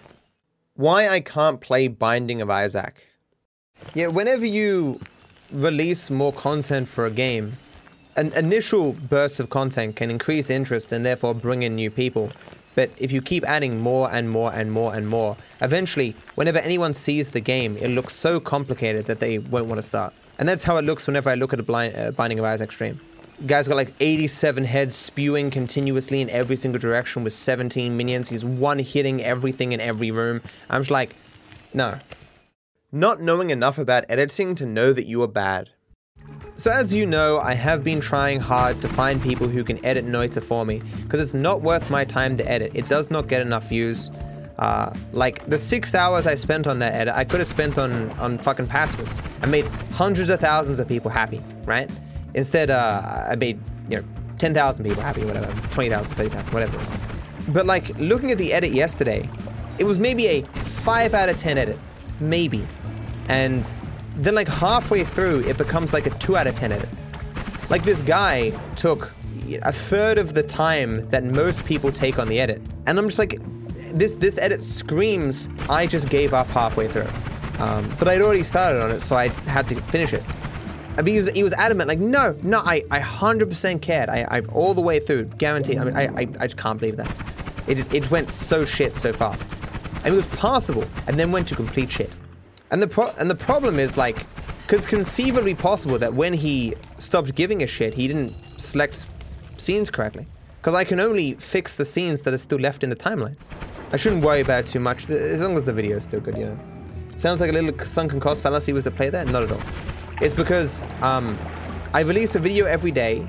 Why 0.74 1.08
I 1.08 1.20
can't 1.20 1.58
play 1.58 1.88
Binding 1.88 2.42
of 2.42 2.50
Isaac. 2.50 3.02
Yeah, 3.94 4.08
whenever 4.08 4.44
you 4.44 5.00
release 5.52 6.10
more 6.10 6.34
content 6.34 6.86
for 6.86 7.06
a 7.06 7.10
game, 7.10 7.56
an 8.16 8.30
initial 8.34 8.92
burst 8.92 9.40
of 9.40 9.48
content 9.48 9.96
can 9.96 10.10
increase 10.10 10.50
interest 10.50 10.92
and 10.92 11.06
therefore 11.06 11.34
bring 11.34 11.62
in 11.62 11.76
new 11.76 11.90
people. 11.90 12.30
But 12.74 12.90
if 12.98 13.12
you 13.12 13.22
keep 13.22 13.44
adding 13.44 13.80
more 13.80 14.10
and 14.12 14.30
more 14.30 14.52
and 14.52 14.70
more 14.72 14.94
and 14.94 15.08
more, 15.08 15.36
eventually, 15.60 16.16
whenever 16.34 16.58
anyone 16.58 16.92
sees 16.92 17.28
the 17.28 17.40
game, 17.40 17.76
it 17.76 17.88
looks 17.88 18.14
so 18.14 18.40
complicated 18.40 19.06
that 19.06 19.20
they 19.20 19.38
won't 19.38 19.66
want 19.66 19.78
to 19.78 19.82
start. 19.82 20.12
And 20.38 20.48
that's 20.48 20.64
how 20.64 20.76
it 20.76 20.82
looks 20.82 21.06
whenever 21.06 21.30
I 21.30 21.34
look 21.34 21.52
at 21.52 21.60
a 21.60 21.62
blind, 21.62 21.94
uh, 21.96 22.10
Binding 22.10 22.38
of 22.38 22.44
Isaac 22.44 22.72
stream. 22.72 23.00
Guy's 23.46 23.66
got 23.68 23.76
like 23.76 23.92
87 24.00 24.64
heads 24.64 24.94
spewing 24.94 25.50
continuously 25.50 26.20
in 26.20 26.30
every 26.30 26.56
single 26.56 26.80
direction 26.80 27.24
with 27.24 27.32
17 27.32 27.96
minions. 27.96 28.28
He's 28.28 28.44
one 28.44 28.78
hitting 28.78 29.22
everything 29.22 29.72
in 29.72 29.80
every 29.80 30.10
room. 30.10 30.40
I'm 30.70 30.82
just 30.82 30.90
like, 30.90 31.16
no. 31.72 31.98
Not 32.92 33.20
knowing 33.20 33.50
enough 33.50 33.78
about 33.78 34.04
editing 34.08 34.54
to 34.56 34.66
know 34.66 34.92
that 34.92 35.06
you 35.06 35.22
are 35.22 35.28
bad. 35.28 35.70
So 36.56 36.70
as 36.70 36.94
you 36.94 37.04
know, 37.04 37.40
I 37.40 37.52
have 37.54 37.82
been 37.82 38.00
trying 38.00 38.38
hard 38.38 38.80
to 38.82 38.88
find 38.88 39.20
people 39.20 39.48
who 39.48 39.64
can 39.64 39.84
edit 39.84 40.06
Noita 40.06 40.40
for 40.40 40.64
me, 40.64 40.80
because 41.02 41.20
it's 41.20 41.34
not 41.34 41.62
worth 41.62 41.90
my 41.90 42.04
time 42.04 42.36
to 42.36 42.48
edit. 42.48 42.70
It 42.74 42.88
does 42.88 43.10
not 43.10 43.26
get 43.26 43.40
enough 43.40 43.68
views. 43.68 44.12
Uh, 44.58 44.94
like, 45.12 45.44
the 45.50 45.58
six 45.58 45.96
hours 45.96 46.28
I 46.28 46.36
spent 46.36 46.68
on 46.68 46.78
that 46.78 46.94
edit, 46.94 47.14
I 47.16 47.24
could 47.24 47.40
have 47.40 47.48
spent 47.48 47.76
on, 47.76 48.10
on 48.20 48.38
fucking 48.38 48.68
Pacifist. 48.68 49.16
I 49.42 49.46
made 49.46 49.66
hundreds 49.92 50.30
of 50.30 50.38
thousands 50.38 50.78
of 50.78 50.86
people 50.86 51.10
happy, 51.10 51.42
right? 51.64 51.90
Instead, 52.34 52.70
uh, 52.70 53.26
I 53.30 53.34
made, 53.34 53.58
you 53.88 53.96
know, 53.96 54.04
10,000 54.38 54.84
people 54.84 55.02
happy, 55.02 55.24
whatever, 55.24 55.52
20,000, 55.72 56.12
30,000, 56.14 56.52
whatever 56.52 56.76
it 56.76 56.82
is. 56.82 56.90
But 57.48 57.66
like, 57.66 57.88
looking 57.98 58.30
at 58.30 58.38
the 58.38 58.52
edit 58.52 58.70
yesterday, 58.70 59.28
it 59.78 59.84
was 59.84 59.98
maybe 59.98 60.28
a 60.28 60.42
5 60.42 61.14
out 61.14 61.28
of 61.28 61.36
10 61.36 61.58
edit. 61.58 61.78
Maybe. 62.20 62.64
And 63.28 63.74
then 64.16 64.34
like 64.34 64.48
halfway 64.48 65.04
through, 65.04 65.40
it 65.40 65.56
becomes 65.56 65.92
like 65.92 66.06
a 66.06 66.10
2 66.10 66.36
out 66.36 66.46
of 66.46 66.54
10 66.54 66.72
edit. 66.72 66.88
Like 67.70 67.84
this 67.84 68.02
guy 68.02 68.50
took 68.76 69.12
a 69.62 69.72
third 69.72 70.18
of 70.18 70.34
the 70.34 70.42
time 70.42 71.08
that 71.10 71.24
most 71.24 71.64
people 71.64 71.92
take 71.92 72.18
on 72.18 72.28
the 72.28 72.40
edit. 72.40 72.60
And 72.86 72.98
I'm 72.98 73.06
just 73.06 73.18
like, 73.18 73.40
this 73.92 74.14
this 74.16 74.38
edit 74.38 74.62
screams, 74.62 75.48
I 75.68 75.86
just 75.86 76.08
gave 76.08 76.34
up 76.34 76.46
halfway 76.48 76.88
through. 76.88 77.08
Um, 77.58 77.94
but 77.98 78.08
I'd 78.08 78.20
already 78.20 78.42
started 78.42 78.82
on 78.82 78.90
it, 78.90 79.00
so 79.00 79.16
I 79.16 79.28
had 79.28 79.68
to 79.68 79.80
finish 79.82 80.12
it. 80.12 80.22
Because 80.96 81.30
he 81.30 81.42
was 81.42 81.52
adamant, 81.54 81.88
like, 81.88 81.98
no, 81.98 82.36
no, 82.42 82.60
I, 82.60 82.84
I 82.90 83.00
100% 83.00 83.82
cared. 83.82 84.08
I, 84.08 84.22
I 84.30 84.40
all 84.52 84.74
the 84.74 84.80
way 84.80 85.00
through, 85.00 85.24
guaranteed. 85.24 85.78
I 85.78 85.84
mean, 85.84 85.96
I, 85.96 86.04
I, 86.06 86.20
I 86.20 86.46
just 86.46 86.56
can't 86.56 86.78
believe 86.78 86.96
that. 86.96 87.12
It 87.66 87.76
just, 87.76 87.92
it 87.92 88.10
went 88.10 88.30
so 88.30 88.64
shit 88.64 88.94
so 88.94 89.12
fast. 89.12 89.52
I 89.52 89.98
And 90.04 90.14
it 90.14 90.16
was 90.16 90.26
passable, 90.26 90.84
and 91.06 91.18
then 91.18 91.32
went 91.32 91.48
to 91.48 91.56
complete 91.56 91.90
shit. 91.90 92.10
And 92.74 92.82
the 92.82 92.88
pro- 92.88 93.14
and 93.20 93.30
the 93.30 93.36
problem 93.36 93.78
is 93.78 93.96
like, 93.96 94.26
it's 94.68 94.84
conceivably 94.84 95.54
possible 95.54 95.96
that 96.00 96.12
when 96.12 96.32
he 96.32 96.74
stopped 96.98 97.32
giving 97.36 97.62
a 97.62 97.68
shit, 97.68 97.94
he 97.94 98.08
didn't 98.08 98.34
select 98.56 99.06
scenes 99.58 99.90
correctly. 99.90 100.26
Because 100.58 100.74
I 100.74 100.82
can 100.82 100.98
only 100.98 101.34
fix 101.34 101.76
the 101.76 101.84
scenes 101.84 102.22
that 102.22 102.34
are 102.34 102.38
still 102.38 102.58
left 102.58 102.82
in 102.82 102.90
the 102.90 102.96
timeline. 102.96 103.36
I 103.92 103.96
shouldn't 103.96 104.24
worry 104.24 104.40
about 104.40 104.64
it 104.64 104.66
too 104.66 104.80
much, 104.80 105.08
as 105.08 105.40
long 105.40 105.56
as 105.56 105.62
the 105.62 105.72
video 105.72 105.98
is 105.98 106.02
still 106.02 106.18
good, 106.18 106.36
you 106.36 106.46
know. 106.46 106.58
Sounds 107.14 107.40
like 107.40 107.50
a 107.50 107.52
little 107.52 107.78
sunken 107.86 108.18
cost 108.18 108.42
fallacy 108.42 108.72
was 108.72 108.88
at 108.88 108.96
play 108.96 109.08
there? 109.08 109.24
Not 109.24 109.44
at 109.44 109.52
all. 109.52 109.62
It's 110.20 110.34
because 110.34 110.82
um, 111.00 111.38
I 111.92 112.00
release 112.00 112.34
a 112.34 112.40
video 112.40 112.66
every 112.66 112.90
day. 112.90 113.24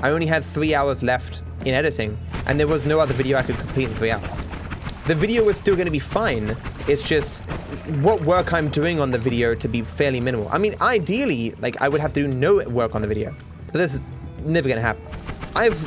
I 0.00 0.08
only 0.08 0.24
had 0.24 0.42
three 0.42 0.74
hours 0.74 1.02
left 1.02 1.42
in 1.66 1.74
editing, 1.74 2.16
and 2.46 2.58
there 2.58 2.66
was 2.66 2.86
no 2.86 2.98
other 2.98 3.12
video 3.12 3.36
I 3.36 3.42
could 3.42 3.58
complete 3.58 3.90
in 3.90 3.94
three 3.96 4.10
hours. 4.10 4.34
The 5.06 5.14
video 5.14 5.48
is 5.48 5.56
still 5.56 5.76
going 5.76 5.86
to 5.86 5.92
be 5.92 6.00
fine. 6.00 6.56
It's 6.88 7.08
just 7.08 7.44
what 8.00 8.20
work 8.22 8.52
I'm 8.52 8.68
doing 8.68 8.98
on 8.98 9.12
the 9.12 9.18
video 9.18 9.54
to 9.54 9.68
be 9.68 9.82
fairly 9.82 10.18
minimal. 10.18 10.48
I 10.50 10.58
mean, 10.58 10.74
ideally, 10.80 11.54
like 11.60 11.80
I 11.80 11.88
would 11.88 12.00
have 12.00 12.12
to 12.14 12.22
do 12.22 12.26
no 12.26 12.60
work 12.68 12.96
on 12.96 13.02
the 13.02 13.06
video, 13.06 13.32
but 13.66 13.74
this 13.74 13.94
is 13.94 14.02
never 14.40 14.68
going 14.68 14.78
to 14.78 14.82
happen. 14.82 15.04
I've 15.54 15.78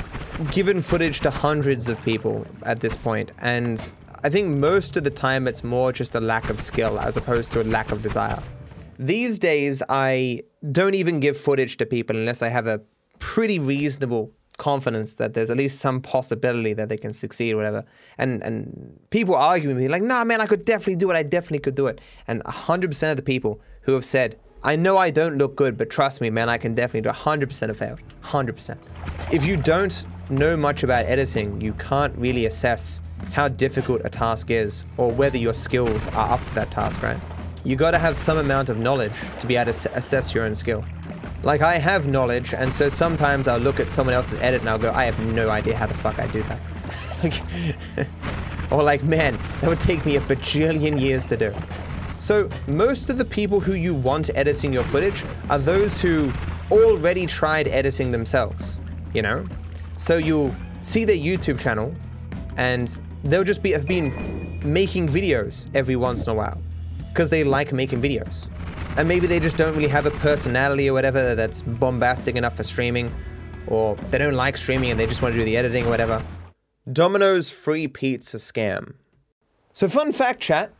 given 0.53 0.81
footage 0.81 1.19
to 1.19 1.29
hundreds 1.29 1.89
of 1.89 2.01
people 2.03 2.47
at 2.63 2.79
this 2.79 2.95
point, 2.95 3.33
and 3.39 3.93
I 4.23 4.29
think 4.29 4.55
most 4.55 4.95
of 4.95 5.03
the 5.03 5.09
time 5.09 5.49
it's 5.49 5.65
more 5.65 5.91
just 5.91 6.15
a 6.15 6.21
lack 6.21 6.49
of 6.49 6.61
skill 6.61 6.97
as 6.97 7.17
opposed 7.17 7.51
to 7.51 7.61
a 7.61 7.65
lack 7.65 7.91
of 7.91 8.01
desire. 8.01 8.41
These 8.99 9.37
days, 9.37 9.83
I 9.89 10.43
don't 10.71 10.95
even 10.95 11.19
give 11.19 11.37
footage 11.37 11.75
to 11.77 11.85
people 11.85 12.15
unless 12.15 12.41
I 12.41 12.47
have 12.47 12.67
a 12.67 12.79
pretty 13.19 13.59
reasonable 13.59 14.31
confidence 14.59 15.13
that 15.13 15.33
there's 15.33 15.49
at 15.49 15.57
least 15.57 15.79
some 15.79 15.99
possibility 16.01 16.73
that 16.73 16.89
they 16.89 16.97
can 16.97 17.11
succeed 17.11 17.55
whatever. 17.55 17.83
And 18.19 18.43
and 18.43 18.99
people 19.09 19.33
arguing 19.33 19.75
with 19.75 19.83
me 19.83 19.89
like, 19.89 20.03
nah, 20.03 20.23
man, 20.23 20.41
I 20.41 20.45
could 20.45 20.65
definitely 20.65 20.97
do 20.97 21.09
it. 21.09 21.15
I 21.15 21.23
definitely 21.23 21.59
could 21.59 21.75
do 21.75 21.87
it. 21.87 21.99
And 22.27 22.43
100% 22.43 23.11
of 23.11 23.17
the 23.17 23.23
people 23.23 23.59
who 23.81 23.93
have 23.93 24.05
said, 24.05 24.37
I 24.61 24.75
know 24.75 24.97
I 24.97 25.09
don't 25.09 25.37
look 25.37 25.55
good, 25.55 25.77
but 25.77 25.89
trust 25.89 26.21
me, 26.21 26.29
man, 26.29 26.49
I 26.49 26.57
can 26.57 26.75
definitely 26.75 27.01
do 27.01 27.09
it. 27.09 27.15
100% 27.15 27.67
have 27.67 27.77
failed. 27.77 27.99
100%. 28.23 28.77
If 29.31 29.45
you 29.45 29.55
don't 29.55 30.05
know 30.29 30.57
much 30.57 30.83
about 30.83 31.05
editing, 31.05 31.61
you 31.61 31.73
can't 31.73 32.15
really 32.17 32.45
assess 32.45 33.01
how 33.31 33.47
difficult 33.47 34.01
a 34.03 34.09
task 34.09 34.51
is 34.51 34.85
or 34.97 35.11
whether 35.11 35.37
your 35.37 35.53
skills 35.53 36.07
are 36.09 36.33
up 36.33 36.45
to 36.47 36.55
that 36.55 36.71
task, 36.71 37.01
right? 37.01 37.19
You 37.63 37.75
got 37.75 37.91
to 37.91 37.99
have 37.99 38.17
some 38.17 38.37
amount 38.37 38.69
of 38.69 38.77
knowledge 38.77 39.17
to 39.39 39.47
be 39.47 39.55
able 39.55 39.71
to 39.71 39.97
assess 39.97 40.33
your 40.33 40.43
own 40.43 40.55
skill. 40.55 40.83
Like, 41.43 41.61
I 41.61 41.77
have 41.77 42.07
knowledge, 42.07 42.53
and 42.53 42.73
so 42.73 42.89
sometimes 42.89 43.47
I'll 43.47 43.59
look 43.59 43.79
at 43.79 43.89
someone 43.89 44.13
else's 44.13 44.39
edit 44.41 44.61
and 44.61 44.69
I'll 44.69 44.77
go, 44.77 44.91
I 44.91 45.05
have 45.05 45.19
no 45.33 45.49
idea 45.49 45.75
how 45.75 45.85
the 45.85 45.93
fuck 45.93 46.19
I 46.19 46.27
do 46.27 46.43
that. 46.43 48.07
or 48.71 48.83
like, 48.83 49.03
man, 49.03 49.37
that 49.61 49.69
would 49.69 49.79
take 49.79 50.05
me 50.05 50.17
a 50.17 50.21
bajillion 50.21 50.99
years 50.99 51.25
to 51.25 51.37
do. 51.37 51.55
So, 52.19 52.49
most 52.67 53.09
of 53.09 53.17
the 53.17 53.23
people 53.23 53.61
who 53.61 53.73
you 53.73 53.93
want 53.93 54.29
editing 54.35 54.73
your 54.73 54.83
footage 54.83 55.23
are 55.49 55.57
those 55.57 56.01
who 56.01 56.31
already 56.71 57.25
tried 57.25 57.67
editing 57.69 58.11
themselves, 58.11 58.79
you 59.13 59.21
know? 59.21 59.45
So 59.95 60.17
you'll 60.17 60.55
see 60.81 61.05
their 61.05 61.17
YouTube 61.17 61.59
channel, 61.59 61.95
and 62.57 62.99
they'll 63.23 63.43
just 63.43 63.63
be 63.63 63.71
have 63.71 63.87
been 63.87 64.61
making 64.63 65.07
videos 65.07 65.69
every 65.75 65.95
once 65.95 66.27
in 66.27 66.31
a 66.31 66.35
while 66.35 66.61
because 67.09 67.29
they 67.29 67.43
like 67.43 67.73
making 67.73 68.01
videos. 68.01 68.47
And 68.97 69.07
maybe 69.07 69.27
they 69.27 69.39
just 69.39 69.57
don't 69.57 69.75
really 69.75 69.89
have 69.89 70.05
a 70.05 70.11
personality 70.11 70.89
or 70.89 70.93
whatever 70.93 71.35
that's 71.35 71.61
bombastic 71.61 72.35
enough 72.35 72.55
for 72.57 72.63
streaming, 72.63 73.13
or 73.67 73.95
they 74.09 74.17
don't 74.17 74.35
like 74.35 74.57
streaming 74.57 74.91
and 74.91 74.99
they 74.99 75.07
just 75.07 75.21
want 75.21 75.33
to 75.33 75.39
do 75.39 75.45
the 75.45 75.55
editing 75.55 75.85
or 75.85 75.89
whatever. 75.89 76.23
Domino's 76.91 77.51
free 77.51 77.87
pizza 77.87 78.37
scam. 78.37 78.95
So, 79.73 79.87
fun 79.87 80.11
fact, 80.11 80.41
chat 80.41 80.73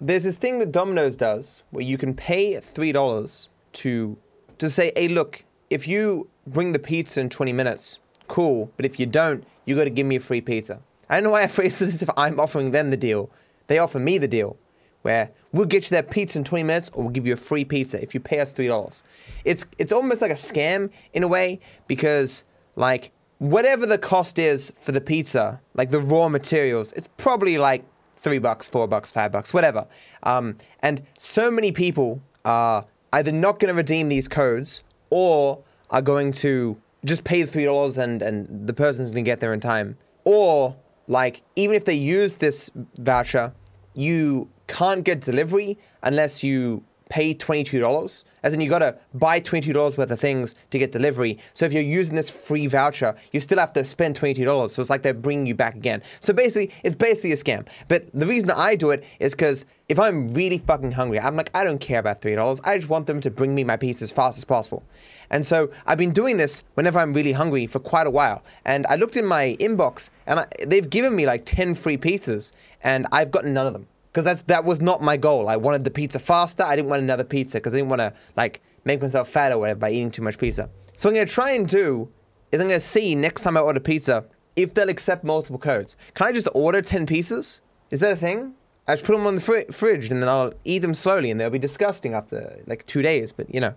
there's 0.00 0.24
this 0.24 0.36
thing 0.36 0.58
that 0.60 0.72
Domino's 0.72 1.16
does 1.16 1.62
where 1.70 1.84
you 1.84 1.98
can 1.98 2.14
pay 2.14 2.54
$3 2.54 3.48
to, 3.72 4.18
to 4.58 4.70
say, 4.70 4.92
hey, 4.96 5.08
look, 5.08 5.44
if 5.68 5.86
you 5.86 6.28
bring 6.46 6.72
the 6.72 6.78
pizza 6.78 7.20
in 7.20 7.28
20 7.28 7.52
minutes, 7.52 7.98
cool. 8.26 8.70
But 8.76 8.86
if 8.86 8.98
you 8.98 9.06
don't, 9.06 9.44
you 9.66 9.76
got 9.76 9.84
to 9.84 9.90
give 9.90 10.06
me 10.06 10.16
a 10.16 10.20
free 10.20 10.40
pizza. 10.40 10.80
I 11.08 11.16
don't 11.16 11.24
know 11.24 11.30
why 11.30 11.42
I 11.42 11.46
phrase 11.48 11.78
this 11.78 12.00
if 12.00 12.08
I'm 12.16 12.40
offering 12.40 12.70
them 12.70 12.90
the 12.90 12.96
deal. 12.96 13.30
They 13.66 13.78
offer 13.78 13.98
me 13.98 14.18
the 14.18 14.26
deal, 14.26 14.56
where 15.02 15.30
we'll 15.52 15.66
get 15.66 15.84
you 15.84 15.90
that 15.90 16.10
pizza 16.10 16.38
in 16.38 16.44
20 16.44 16.64
minutes, 16.64 16.90
or 16.90 17.04
we'll 17.04 17.12
give 17.12 17.26
you 17.26 17.32
a 17.32 17.36
free 17.36 17.64
pizza 17.64 18.02
if 18.02 18.14
you 18.14 18.20
pay 18.20 18.40
us 18.40 18.52
three 18.52 18.66
dollars. 18.66 19.02
It's 19.44 19.64
it's 19.78 19.92
almost 19.92 20.20
like 20.20 20.30
a 20.30 20.34
scam 20.34 20.90
in 21.12 21.22
a 21.22 21.28
way 21.28 21.60
because 21.86 22.44
like 22.76 23.12
whatever 23.38 23.86
the 23.86 23.98
cost 23.98 24.38
is 24.38 24.72
for 24.76 24.92
the 24.92 25.00
pizza, 25.00 25.60
like 25.74 25.90
the 25.90 26.00
raw 26.00 26.28
materials, 26.28 26.92
it's 26.92 27.08
probably 27.16 27.58
like 27.58 27.84
three 28.16 28.38
bucks, 28.38 28.68
four 28.68 28.86
bucks, 28.86 29.10
five 29.10 29.32
bucks, 29.32 29.54
whatever. 29.54 29.86
Um, 30.22 30.56
and 30.80 31.02
so 31.16 31.50
many 31.50 31.72
people 31.72 32.20
are 32.44 32.84
either 33.14 33.32
not 33.32 33.58
going 33.58 33.72
to 33.72 33.76
redeem 33.76 34.08
these 34.08 34.28
codes 34.28 34.82
or 35.08 35.62
are 35.90 36.02
going 36.02 36.32
to 36.32 36.76
just 37.04 37.24
pay 37.24 37.42
the 37.42 37.50
three 37.50 37.64
dollars 37.64 37.98
and 37.98 38.22
and 38.22 38.66
the 38.66 38.74
person's 38.74 39.10
going 39.10 39.24
to 39.24 39.28
get 39.28 39.40
there 39.40 39.54
in 39.54 39.60
time, 39.60 39.96
or 40.24 40.76
like 41.08 41.42
even 41.56 41.74
if 41.74 41.84
they 41.84 41.94
use 41.94 42.36
this 42.36 42.70
voucher, 42.98 43.52
you 43.94 44.48
can't 44.70 45.04
get 45.04 45.20
delivery 45.20 45.76
unless 46.02 46.44
you 46.44 46.84
pay 47.10 47.34
$22 47.34 48.24
as 48.44 48.54
in 48.54 48.60
you 48.60 48.70
gotta 48.70 48.96
buy 49.14 49.40
$22 49.40 49.98
worth 49.98 50.10
of 50.10 50.20
things 50.20 50.54
to 50.70 50.78
get 50.78 50.92
delivery. 50.92 51.38
So 51.54 51.66
if 51.66 51.72
you're 51.72 51.82
using 51.82 52.14
this 52.14 52.30
free 52.30 52.68
voucher 52.68 53.16
you 53.32 53.40
still 53.40 53.58
have 53.58 53.72
to 53.72 53.84
spend 53.84 54.18
$22 54.18 54.70
so 54.70 54.80
it's 54.80 54.88
like 54.88 55.02
they're 55.02 55.12
bringing 55.12 55.44
you 55.44 55.56
back 55.56 55.74
again. 55.74 56.02
So 56.20 56.32
basically 56.32 56.70
it's 56.84 56.94
basically 56.94 57.32
a 57.32 57.34
scam. 57.34 57.66
But 57.88 58.08
the 58.14 58.26
reason 58.26 58.50
i 58.52 58.76
do 58.76 58.90
it 58.90 59.04
is 59.18 59.32
because 59.32 59.66
if 59.88 59.98
i'm 59.98 60.32
really 60.32 60.58
fucking 60.58 60.92
hungry 60.92 61.18
i'm 61.18 61.34
like 61.34 61.50
i 61.52 61.64
don't 61.64 61.80
care 61.80 61.98
about 61.98 62.22
$3 62.22 62.60
i 62.62 62.78
just 62.78 62.88
want 62.88 63.08
them 63.08 63.20
to 63.20 63.30
bring 63.30 63.54
me 63.56 63.64
my 63.64 63.76
pizza 63.76 64.04
as 64.04 64.12
fast 64.12 64.38
as 64.38 64.44
possible. 64.44 64.84
And 65.30 65.44
so 65.44 65.68
i've 65.86 65.98
been 65.98 66.12
doing 66.12 66.36
this 66.36 66.62
whenever 66.74 67.00
i'm 67.00 67.12
really 67.12 67.32
hungry 67.32 67.66
for 67.66 67.80
quite 67.80 68.06
a 68.06 68.10
while. 68.10 68.44
And 68.64 68.86
i 68.86 68.94
looked 68.94 69.16
in 69.16 69.26
my 69.26 69.56
inbox 69.58 70.10
and 70.28 70.38
I, 70.40 70.46
they've 70.64 70.88
given 70.88 71.16
me 71.16 71.26
like 71.26 71.44
10 71.44 71.74
free 71.74 71.98
pizzas 71.98 72.52
and 72.82 73.08
i've 73.10 73.32
gotten 73.32 73.52
none 73.52 73.66
of 73.66 73.72
them 73.72 73.88
because 74.12 74.24
that's 74.24 74.42
that 74.44 74.64
was 74.64 74.80
not 74.80 75.02
my 75.02 75.16
goal. 75.16 75.48
I 75.48 75.56
wanted 75.56 75.84
the 75.84 75.90
pizza 75.90 76.18
faster. 76.18 76.62
I 76.62 76.76
didn't 76.76 76.88
want 76.90 77.02
another 77.02 77.24
pizza 77.24 77.58
because 77.58 77.72
I 77.74 77.76
didn't 77.78 77.90
want 77.90 78.00
to 78.00 78.12
like 78.36 78.62
make 78.84 79.00
myself 79.00 79.28
fat 79.28 79.52
or 79.52 79.58
whatever 79.58 79.78
by 79.78 79.90
eating 79.90 80.10
too 80.10 80.22
much 80.22 80.38
pizza. 80.38 80.68
So 80.94 81.08
what 81.08 81.12
I'm 81.12 81.16
gonna 81.16 81.26
try 81.26 81.50
and 81.52 81.68
do 81.68 82.08
is 82.52 82.60
I'm 82.60 82.68
gonna 82.68 82.80
see 82.80 83.14
next 83.14 83.42
time 83.42 83.56
I 83.56 83.60
order 83.60 83.80
pizza 83.80 84.24
if 84.56 84.74
they'll 84.74 84.88
accept 84.88 85.24
multiple 85.24 85.58
codes. 85.58 85.96
Can 86.14 86.26
I 86.26 86.32
just 86.32 86.48
order 86.54 86.82
ten 86.82 87.06
pieces? 87.06 87.60
Is 87.90 88.00
that 88.00 88.12
a 88.12 88.16
thing? 88.16 88.54
I 88.86 88.94
just 88.94 89.04
put 89.04 89.16
them 89.16 89.26
on 89.26 89.36
the 89.36 89.40
fri- 89.40 89.66
fridge 89.70 90.10
and 90.10 90.20
then 90.20 90.28
I'll 90.28 90.52
eat 90.64 90.80
them 90.80 90.94
slowly 90.94 91.30
and 91.30 91.40
they'll 91.40 91.50
be 91.50 91.58
disgusting 91.58 92.14
after 92.14 92.60
like 92.66 92.86
two 92.86 93.02
days. 93.02 93.30
But 93.30 93.52
you 93.54 93.60
know, 93.60 93.74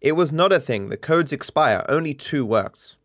it 0.00 0.12
was 0.12 0.32
not 0.32 0.52
a 0.52 0.60
thing. 0.60 0.90
The 0.90 0.96
codes 0.96 1.32
expire. 1.32 1.84
Only 1.88 2.14
two 2.14 2.46
works. 2.46 2.96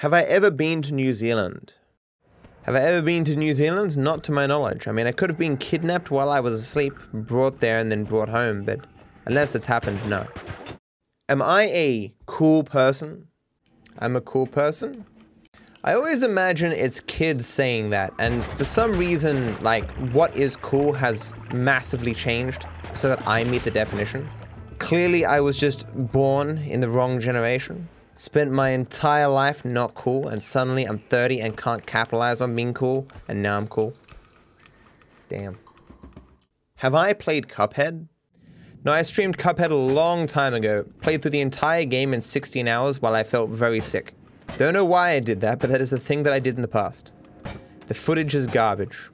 Have 0.00 0.12
I 0.12 0.22
ever 0.22 0.50
been 0.50 0.82
to 0.82 0.92
New 0.92 1.12
Zealand? 1.12 1.74
Have 2.66 2.74
I 2.74 2.80
ever 2.80 3.00
been 3.00 3.22
to 3.26 3.36
New 3.36 3.54
Zealand? 3.54 3.96
Not 3.96 4.24
to 4.24 4.32
my 4.32 4.44
knowledge. 4.44 4.88
I 4.88 4.90
mean, 4.90 5.06
I 5.06 5.12
could 5.12 5.30
have 5.30 5.38
been 5.38 5.56
kidnapped 5.56 6.10
while 6.10 6.28
I 6.28 6.40
was 6.40 6.52
asleep, 6.52 6.94
brought 7.12 7.60
there, 7.60 7.78
and 7.78 7.92
then 7.92 8.02
brought 8.02 8.28
home, 8.28 8.64
but 8.64 8.80
unless 9.26 9.54
it's 9.54 9.68
happened, 9.68 10.04
no. 10.08 10.26
Am 11.28 11.40
I 11.40 11.66
a 11.66 12.12
cool 12.26 12.64
person? 12.64 13.28
I'm 14.00 14.16
a 14.16 14.20
cool 14.20 14.48
person? 14.48 15.06
I 15.84 15.94
always 15.94 16.24
imagine 16.24 16.72
it's 16.72 16.98
kids 16.98 17.46
saying 17.46 17.90
that, 17.90 18.12
and 18.18 18.44
for 18.56 18.64
some 18.64 18.98
reason, 18.98 19.56
like, 19.60 19.88
what 20.12 20.36
is 20.36 20.56
cool 20.56 20.92
has 20.92 21.32
massively 21.54 22.14
changed 22.14 22.66
so 22.94 23.08
that 23.08 23.24
I 23.28 23.44
meet 23.44 23.62
the 23.62 23.70
definition. 23.70 24.28
Clearly, 24.80 25.24
I 25.24 25.38
was 25.38 25.56
just 25.56 25.86
born 26.10 26.58
in 26.58 26.80
the 26.80 26.90
wrong 26.90 27.20
generation. 27.20 27.88
Spent 28.18 28.50
my 28.50 28.70
entire 28.70 29.28
life 29.28 29.62
not 29.62 29.94
cool, 29.94 30.28
and 30.28 30.42
suddenly 30.42 30.84
I'm 30.84 30.98
30 30.98 31.42
and 31.42 31.54
can't 31.54 31.84
capitalize 31.84 32.40
on 32.40 32.56
being 32.56 32.72
cool, 32.72 33.06
and 33.28 33.42
now 33.42 33.58
I'm 33.58 33.68
cool. 33.68 33.92
Damn. 35.28 35.58
Have 36.76 36.94
I 36.94 37.12
played 37.12 37.46
Cuphead? 37.46 38.06
No, 38.86 38.92
I 38.92 39.02
streamed 39.02 39.36
Cuphead 39.36 39.70
a 39.70 39.74
long 39.74 40.26
time 40.26 40.54
ago. 40.54 40.86
Played 41.02 41.20
through 41.20 41.32
the 41.32 41.42
entire 41.42 41.84
game 41.84 42.14
in 42.14 42.22
16 42.22 42.66
hours 42.66 43.02
while 43.02 43.14
I 43.14 43.22
felt 43.22 43.50
very 43.50 43.80
sick. 43.80 44.14
Don't 44.56 44.72
know 44.72 44.84
why 44.86 45.10
I 45.10 45.20
did 45.20 45.42
that, 45.42 45.58
but 45.58 45.68
that 45.68 45.82
is 45.82 45.90
the 45.90 46.00
thing 46.00 46.22
that 46.22 46.32
I 46.32 46.38
did 46.38 46.56
in 46.56 46.62
the 46.62 46.68
past. 46.68 47.12
The 47.86 47.94
footage 47.94 48.34
is 48.34 48.46
garbage. 48.46 49.10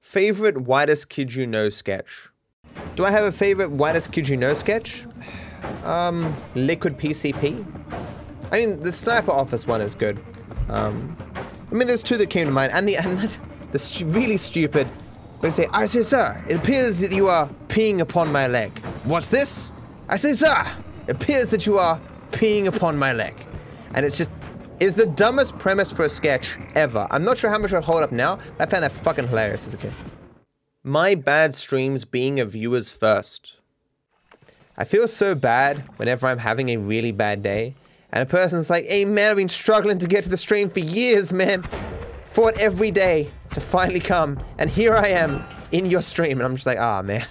Favorite 0.00 0.62
Whitest 0.62 1.10
Kid 1.10 1.34
You 1.34 1.46
Know 1.46 1.68
sketch? 1.68 2.30
Do 2.96 3.04
I 3.04 3.10
have 3.10 3.24
a 3.24 3.32
favorite 3.32 3.70
Whitest 3.70 4.12
Kid 4.12 4.30
You 4.30 4.38
Know 4.38 4.54
sketch? 4.54 5.06
Um, 5.84 6.34
Liquid 6.54 6.98
PCP? 6.98 7.66
I 8.50 8.60
mean, 8.60 8.82
the 8.82 8.92
Sniper 8.92 9.30
Office 9.30 9.66
one 9.66 9.80
is 9.80 9.94
good. 9.94 10.18
Um, 10.68 11.16
I 11.70 11.74
mean, 11.74 11.86
there's 11.86 12.02
two 12.02 12.16
that 12.16 12.30
came 12.30 12.46
to 12.46 12.52
mind, 12.52 12.72
and 12.72 12.88
the 12.88 12.96
and 12.96 13.18
that, 13.18 13.38
the 13.72 13.78
stu- 13.78 14.06
really 14.06 14.36
stupid. 14.36 14.88
They 15.40 15.50
say, 15.50 15.66
"I 15.72 15.86
say, 15.86 16.02
sir, 16.02 16.42
it 16.48 16.56
appears 16.56 17.00
that 17.00 17.12
you 17.12 17.28
are 17.28 17.48
peeing 17.68 18.00
upon 18.00 18.30
my 18.32 18.46
leg." 18.46 18.78
What's 19.04 19.28
this? 19.28 19.72
I 20.08 20.16
say, 20.16 20.32
sir, 20.32 20.66
it 21.06 21.16
appears 21.16 21.48
that 21.50 21.66
you 21.66 21.78
are 21.78 22.00
peeing 22.32 22.66
upon 22.66 22.98
my 22.98 23.12
leg, 23.12 23.34
and 23.94 24.04
it's 24.04 24.18
just. 24.18 24.30
Is 24.80 24.94
the 24.94 25.04
dumbest 25.04 25.58
premise 25.58 25.92
for 25.92 26.06
a 26.06 26.08
sketch 26.08 26.56
ever. 26.74 27.06
I'm 27.10 27.22
not 27.22 27.36
sure 27.36 27.50
how 27.50 27.58
much 27.58 27.74
I'll 27.74 27.82
hold 27.82 28.02
up 28.02 28.12
now, 28.12 28.38
I 28.58 28.64
found 28.64 28.82
that 28.82 28.92
fucking 28.92 29.28
hilarious 29.28 29.66
as 29.66 29.74
a 29.74 29.76
kid. 29.76 29.92
My 30.82 31.14
bad 31.14 31.52
streams 31.52 32.06
being 32.06 32.40
a 32.40 32.46
viewer's 32.46 32.90
first. 32.90 33.58
I 34.78 34.84
feel 34.84 35.06
so 35.06 35.34
bad 35.34 35.84
whenever 35.98 36.26
I'm 36.26 36.38
having 36.38 36.70
a 36.70 36.78
really 36.78 37.12
bad 37.12 37.42
day 37.42 37.74
and 38.12 38.22
a 38.22 38.26
person's 38.26 38.70
like, 38.70 38.86
hey 38.86 39.04
man, 39.04 39.30
I've 39.30 39.36
been 39.36 39.48
struggling 39.48 39.98
to 39.98 40.06
get 40.06 40.24
to 40.24 40.30
the 40.30 40.36
stream 40.36 40.70
for 40.70 40.80
years, 40.80 41.32
man. 41.32 41.64
Fought 42.24 42.58
every 42.58 42.90
day 42.90 43.30
to 43.54 43.60
finally 43.60 44.00
come, 44.00 44.38
and 44.58 44.70
here 44.70 44.94
I 44.94 45.08
am 45.08 45.44
in 45.72 45.86
your 45.86 46.02
stream, 46.02 46.38
and 46.38 46.42
I'm 46.42 46.54
just 46.54 46.66
like, 46.66 46.78
ah 46.78 47.02
man, 47.02 47.26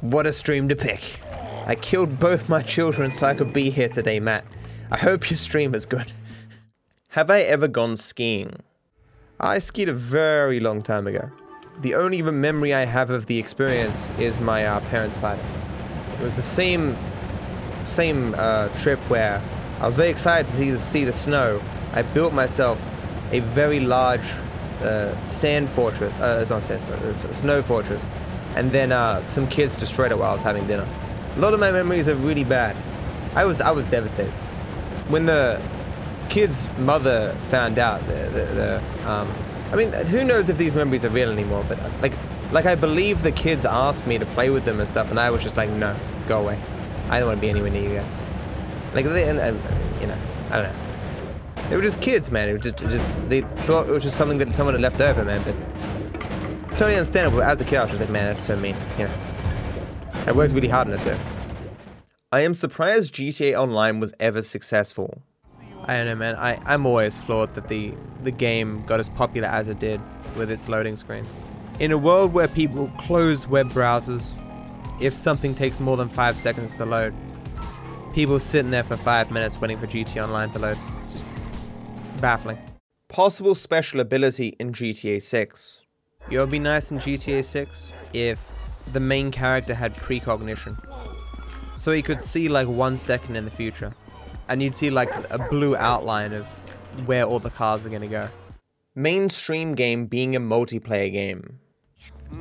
what 0.00 0.26
a 0.26 0.32
stream 0.32 0.68
to 0.68 0.76
pick. 0.76 1.20
I 1.66 1.74
killed 1.74 2.18
both 2.18 2.48
my 2.48 2.62
children 2.62 3.10
so 3.10 3.26
I 3.26 3.34
could 3.34 3.52
be 3.52 3.70
here 3.70 3.88
today, 3.88 4.20
Matt. 4.20 4.44
I 4.90 4.98
hope 4.98 5.30
your 5.30 5.38
stream 5.38 5.74
is 5.74 5.86
good. 5.86 6.12
Have 7.08 7.30
I 7.30 7.40
ever 7.40 7.68
gone 7.68 7.96
skiing? 7.96 8.50
I 9.40 9.58
skied 9.58 9.88
a 9.88 9.94
very 9.94 10.60
long 10.60 10.82
time 10.82 11.06
ago. 11.06 11.30
The 11.80 11.94
only 11.94 12.22
memory 12.22 12.74
I 12.74 12.84
have 12.84 13.10
of 13.10 13.26
the 13.26 13.38
experience 13.38 14.10
is 14.18 14.38
my 14.40 14.66
uh, 14.66 14.80
parents' 14.90 15.16
fighting. 15.16 15.44
It 16.14 16.20
was 16.20 16.36
the 16.36 16.42
same, 16.42 16.96
same 17.82 18.34
uh, 18.36 18.68
trip 18.76 18.98
where 19.10 19.42
I 19.84 19.86
was 19.86 19.96
very 19.96 20.08
excited 20.08 20.48
to 20.48 20.56
see 20.56 20.70
the, 20.70 20.78
see 20.78 21.04
the 21.04 21.12
snow. 21.12 21.60
I 21.92 22.00
built 22.00 22.32
myself 22.32 22.82
a 23.32 23.40
very 23.40 23.80
large 23.80 24.24
uh, 24.80 25.14
sand 25.26 25.68
fortress. 25.68 26.16
Uh, 26.16 26.38
it's 26.40 26.50
not 26.50 26.62
sand 26.62 26.82
fortress. 26.84 27.10
It's 27.10 27.24
a 27.26 27.34
snow 27.34 27.62
fortress. 27.62 28.08
And 28.56 28.72
then 28.72 28.92
uh, 28.92 29.20
some 29.20 29.46
kids 29.46 29.76
destroyed 29.76 30.10
it 30.10 30.18
while 30.18 30.30
I 30.30 30.32
was 30.32 30.40
having 30.40 30.66
dinner. 30.66 30.88
A 31.36 31.38
lot 31.38 31.52
of 31.52 31.60
my 31.60 31.70
memories 31.70 32.08
are 32.08 32.14
really 32.14 32.44
bad. 32.44 32.74
I 33.34 33.44
was 33.44 33.60
I 33.60 33.72
was 33.72 33.84
devastated 33.90 34.32
when 35.08 35.26
the 35.26 35.60
kid's 36.30 36.66
mother 36.78 37.36
found 37.50 37.78
out. 37.78 38.00
The, 38.06 38.14
the, 38.14 38.44
the 38.54 39.10
um, 39.10 39.30
I 39.70 39.76
mean, 39.76 39.92
who 39.92 40.24
knows 40.24 40.48
if 40.48 40.56
these 40.56 40.72
memories 40.72 41.04
are 41.04 41.10
real 41.10 41.30
anymore? 41.30 41.62
But 41.68 41.78
uh, 41.78 41.90
like, 42.00 42.14
like 42.52 42.64
I 42.64 42.74
believe 42.74 43.22
the 43.22 43.32
kids 43.32 43.66
asked 43.66 44.06
me 44.06 44.16
to 44.16 44.24
play 44.24 44.48
with 44.48 44.64
them 44.64 44.78
and 44.78 44.88
stuff, 44.88 45.10
and 45.10 45.20
I 45.20 45.28
was 45.28 45.42
just 45.42 45.58
like, 45.58 45.68
no, 45.68 45.94
go 46.26 46.40
away. 46.40 46.58
I 47.10 47.18
don't 47.18 47.28
want 47.28 47.36
to 47.36 47.42
be 47.42 47.50
anywhere 47.50 47.70
near 47.70 47.86
you 47.86 47.96
guys. 47.96 48.22
Like 48.94 49.04
they, 49.06 49.28
and, 49.28 49.38
and, 49.38 49.60
you 50.00 50.06
know, 50.06 50.16
I 50.50 50.62
don't 50.62 50.72
know. 50.72 51.68
They 51.68 51.76
were 51.76 51.82
just 51.82 52.00
kids, 52.00 52.30
man. 52.30 52.48
It 52.48 52.52
was 52.52 52.62
just, 52.62 52.78
just, 52.78 53.28
they 53.28 53.40
thought 53.66 53.88
it 53.88 53.92
was 53.92 54.02
just 54.02 54.16
something 54.16 54.38
that 54.38 54.54
someone 54.54 54.74
had 54.74 54.82
left 54.82 55.00
over, 55.00 55.24
man. 55.24 55.42
But 55.42 56.70
totally 56.76 56.96
understandable. 56.96 57.42
As 57.42 57.60
a 57.60 57.64
kid, 57.64 57.78
I 57.78 57.82
was 57.82 57.92
just 57.92 58.00
like, 58.00 58.10
man, 58.10 58.26
that's 58.26 58.42
so 58.42 58.56
mean. 58.56 58.76
You 58.98 59.04
know, 59.04 59.14
I 60.26 60.32
worked 60.32 60.54
really 60.54 60.68
hard 60.68 60.88
on 60.88 60.94
it 60.94 61.04
though. 61.04 61.18
I 62.30 62.40
am 62.40 62.54
surprised 62.54 63.14
GTA 63.14 63.58
Online 63.58 64.00
was 64.00 64.12
ever 64.20 64.42
successful. 64.42 65.22
I 65.86 65.96
don't 65.96 66.06
know, 66.06 66.16
man. 66.16 66.34
I, 66.36 66.58
I'm 66.64 66.86
always 66.86 67.16
floored 67.16 67.54
that 67.54 67.68
the, 67.68 67.94
the 68.22 68.30
game 68.30 68.84
got 68.86 69.00
as 69.00 69.08
popular 69.08 69.48
as 69.48 69.68
it 69.68 69.78
did 69.78 70.00
with 70.34 70.50
its 70.50 70.68
loading 70.68 70.96
screens. 70.96 71.38
In 71.78 71.92
a 71.92 71.98
world 71.98 72.32
where 72.32 72.48
people 72.48 72.90
close 72.98 73.46
web 73.46 73.70
browsers, 73.70 74.36
if 75.00 75.14
something 75.14 75.54
takes 75.54 75.80
more 75.80 75.96
than 75.96 76.08
five 76.08 76.36
seconds 76.36 76.74
to 76.76 76.86
load, 76.86 77.14
people 78.14 78.38
sitting 78.38 78.70
there 78.70 78.84
for 78.84 78.96
five 78.96 79.32
minutes 79.32 79.60
waiting 79.60 79.76
for 79.76 79.88
GTA 79.88 80.22
Online 80.22 80.48
to 80.52 80.58
load. 80.60 80.78
Just 81.10 81.24
baffling. 82.20 82.58
Possible 83.08 83.56
special 83.56 84.00
ability 84.00 84.54
in 84.60 84.72
GTA 84.72 85.20
6. 85.20 85.80
You 86.30 86.36
know, 86.36 86.42
it'd 86.42 86.52
be 86.52 86.60
nice 86.60 86.92
in 86.92 86.98
GTA 86.98 87.44
6 87.44 87.92
if 88.12 88.52
the 88.92 89.00
main 89.00 89.32
character 89.32 89.74
had 89.74 89.94
precognition. 89.94 90.78
So 91.74 91.90
he 91.90 92.02
could 92.02 92.20
see 92.20 92.48
like 92.48 92.68
one 92.68 92.96
second 92.96 93.34
in 93.34 93.44
the 93.44 93.50
future. 93.50 93.92
And 94.48 94.62
you'd 94.62 94.76
see 94.76 94.90
like 94.90 95.12
a 95.30 95.38
blue 95.50 95.74
outline 95.76 96.34
of 96.34 96.46
where 97.06 97.24
all 97.24 97.40
the 97.40 97.50
cars 97.50 97.84
are 97.84 97.90
gonna 97.90 98.06
go. 98.06 98.28
Mainstream 98.94 99.74
game 99.74 100.06
being 100.06 100.36
a 100.36 100.40
multiplayer 100.40 101.10
game. 101.12 101.58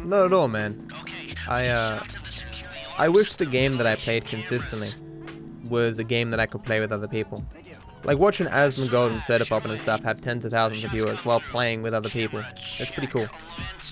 Not 0.03 0.27
at 0.27 0.33
all, 0.33 0.47
man. 0.47 0.87
I 1.49 1.67
uh 1.69 2.03
I 2.99 3.09
wish 3.09 3.33
the 3.33 3.47
game 3.47 3.77
that 3.77 3.87
I 3.87 3.95
played 3.95 4.25
consistently 4.25 4.93
was 5.73 5.97
a 5.97 6.03
game 6.03 6.29
that 6.29 6.39
I 6.39 6.45
could 6.45 6.63
play 6.63 6.79
with 6.79 6.91
other 6.91 7.07
people. 7.07 7.43
Like 8.03 8.19
watching 8.19 8.47
Asmongold 8.47 9.11
and 9.11 9.21
Soda 9.21 9.45
and 9.49 9.79
stuff 9.79 10.03
have 10.03 10.21
tens 10.21 10.45
of 10.45 10.51
thousands 10.51 10.83
of 10.83 10.91
viewers 10.91 11.25
while 11.25 11.39
playing 11.39 11.81
with 11.81 11.93
other 11.93 12.09
people. 12.09 12.43
It's 12.79 12.91
pretty 12.91 13.07
cool. 13.07 13.27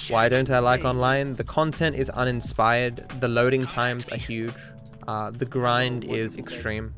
Why 0.10 0.30
don't 0.30 0.50
I 0.50 0.60
like 0.60 0.86
online? 0.86 1.36
The 1.36 1.44
content 1.44 1.96
is 1.96 2.10
uninspired, 2.12 2.98
the 3.20 3.28
loading 3.28 3.66
times 3.66 4.08
are 4.10 4.18
huge, 4.18 4.62
uh, 5.08 5.32
the 5.32 5.46
grind 5.46 6.04
is 6.04 6.36
extreme, 6.36 6.94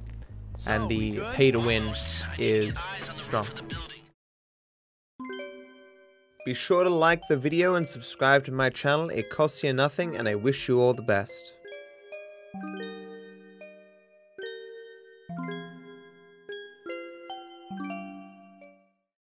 and 0.68 0.90
the 0.90 1.22
pay 1.34 1.50
to 1.52 1.60
win 1.60 1.94
is 2.38 2.78
strong. 3.22 3.48
Be 6.46 6.54
sure 6.54 6.84
to 6.84 6.90
like 6.90 7.22
the 7.30 7.38
video 7.38 7.76
and 7.76 7.88
subscribe 7.88 8.44
to 8.46 8.52
my 8.52 8.70
channel, 8.70 9.10
it 9.10 9.30
costs 9.30 9.64
you 9.64 9.72
nothing 9.72 10.18
and 10.18 10.28
I 10.28 10.36
wish 10.36 10.68
you 10.68 10.82
all 10.82 10.94
the 10.94 11.08
best. 11.16 11.54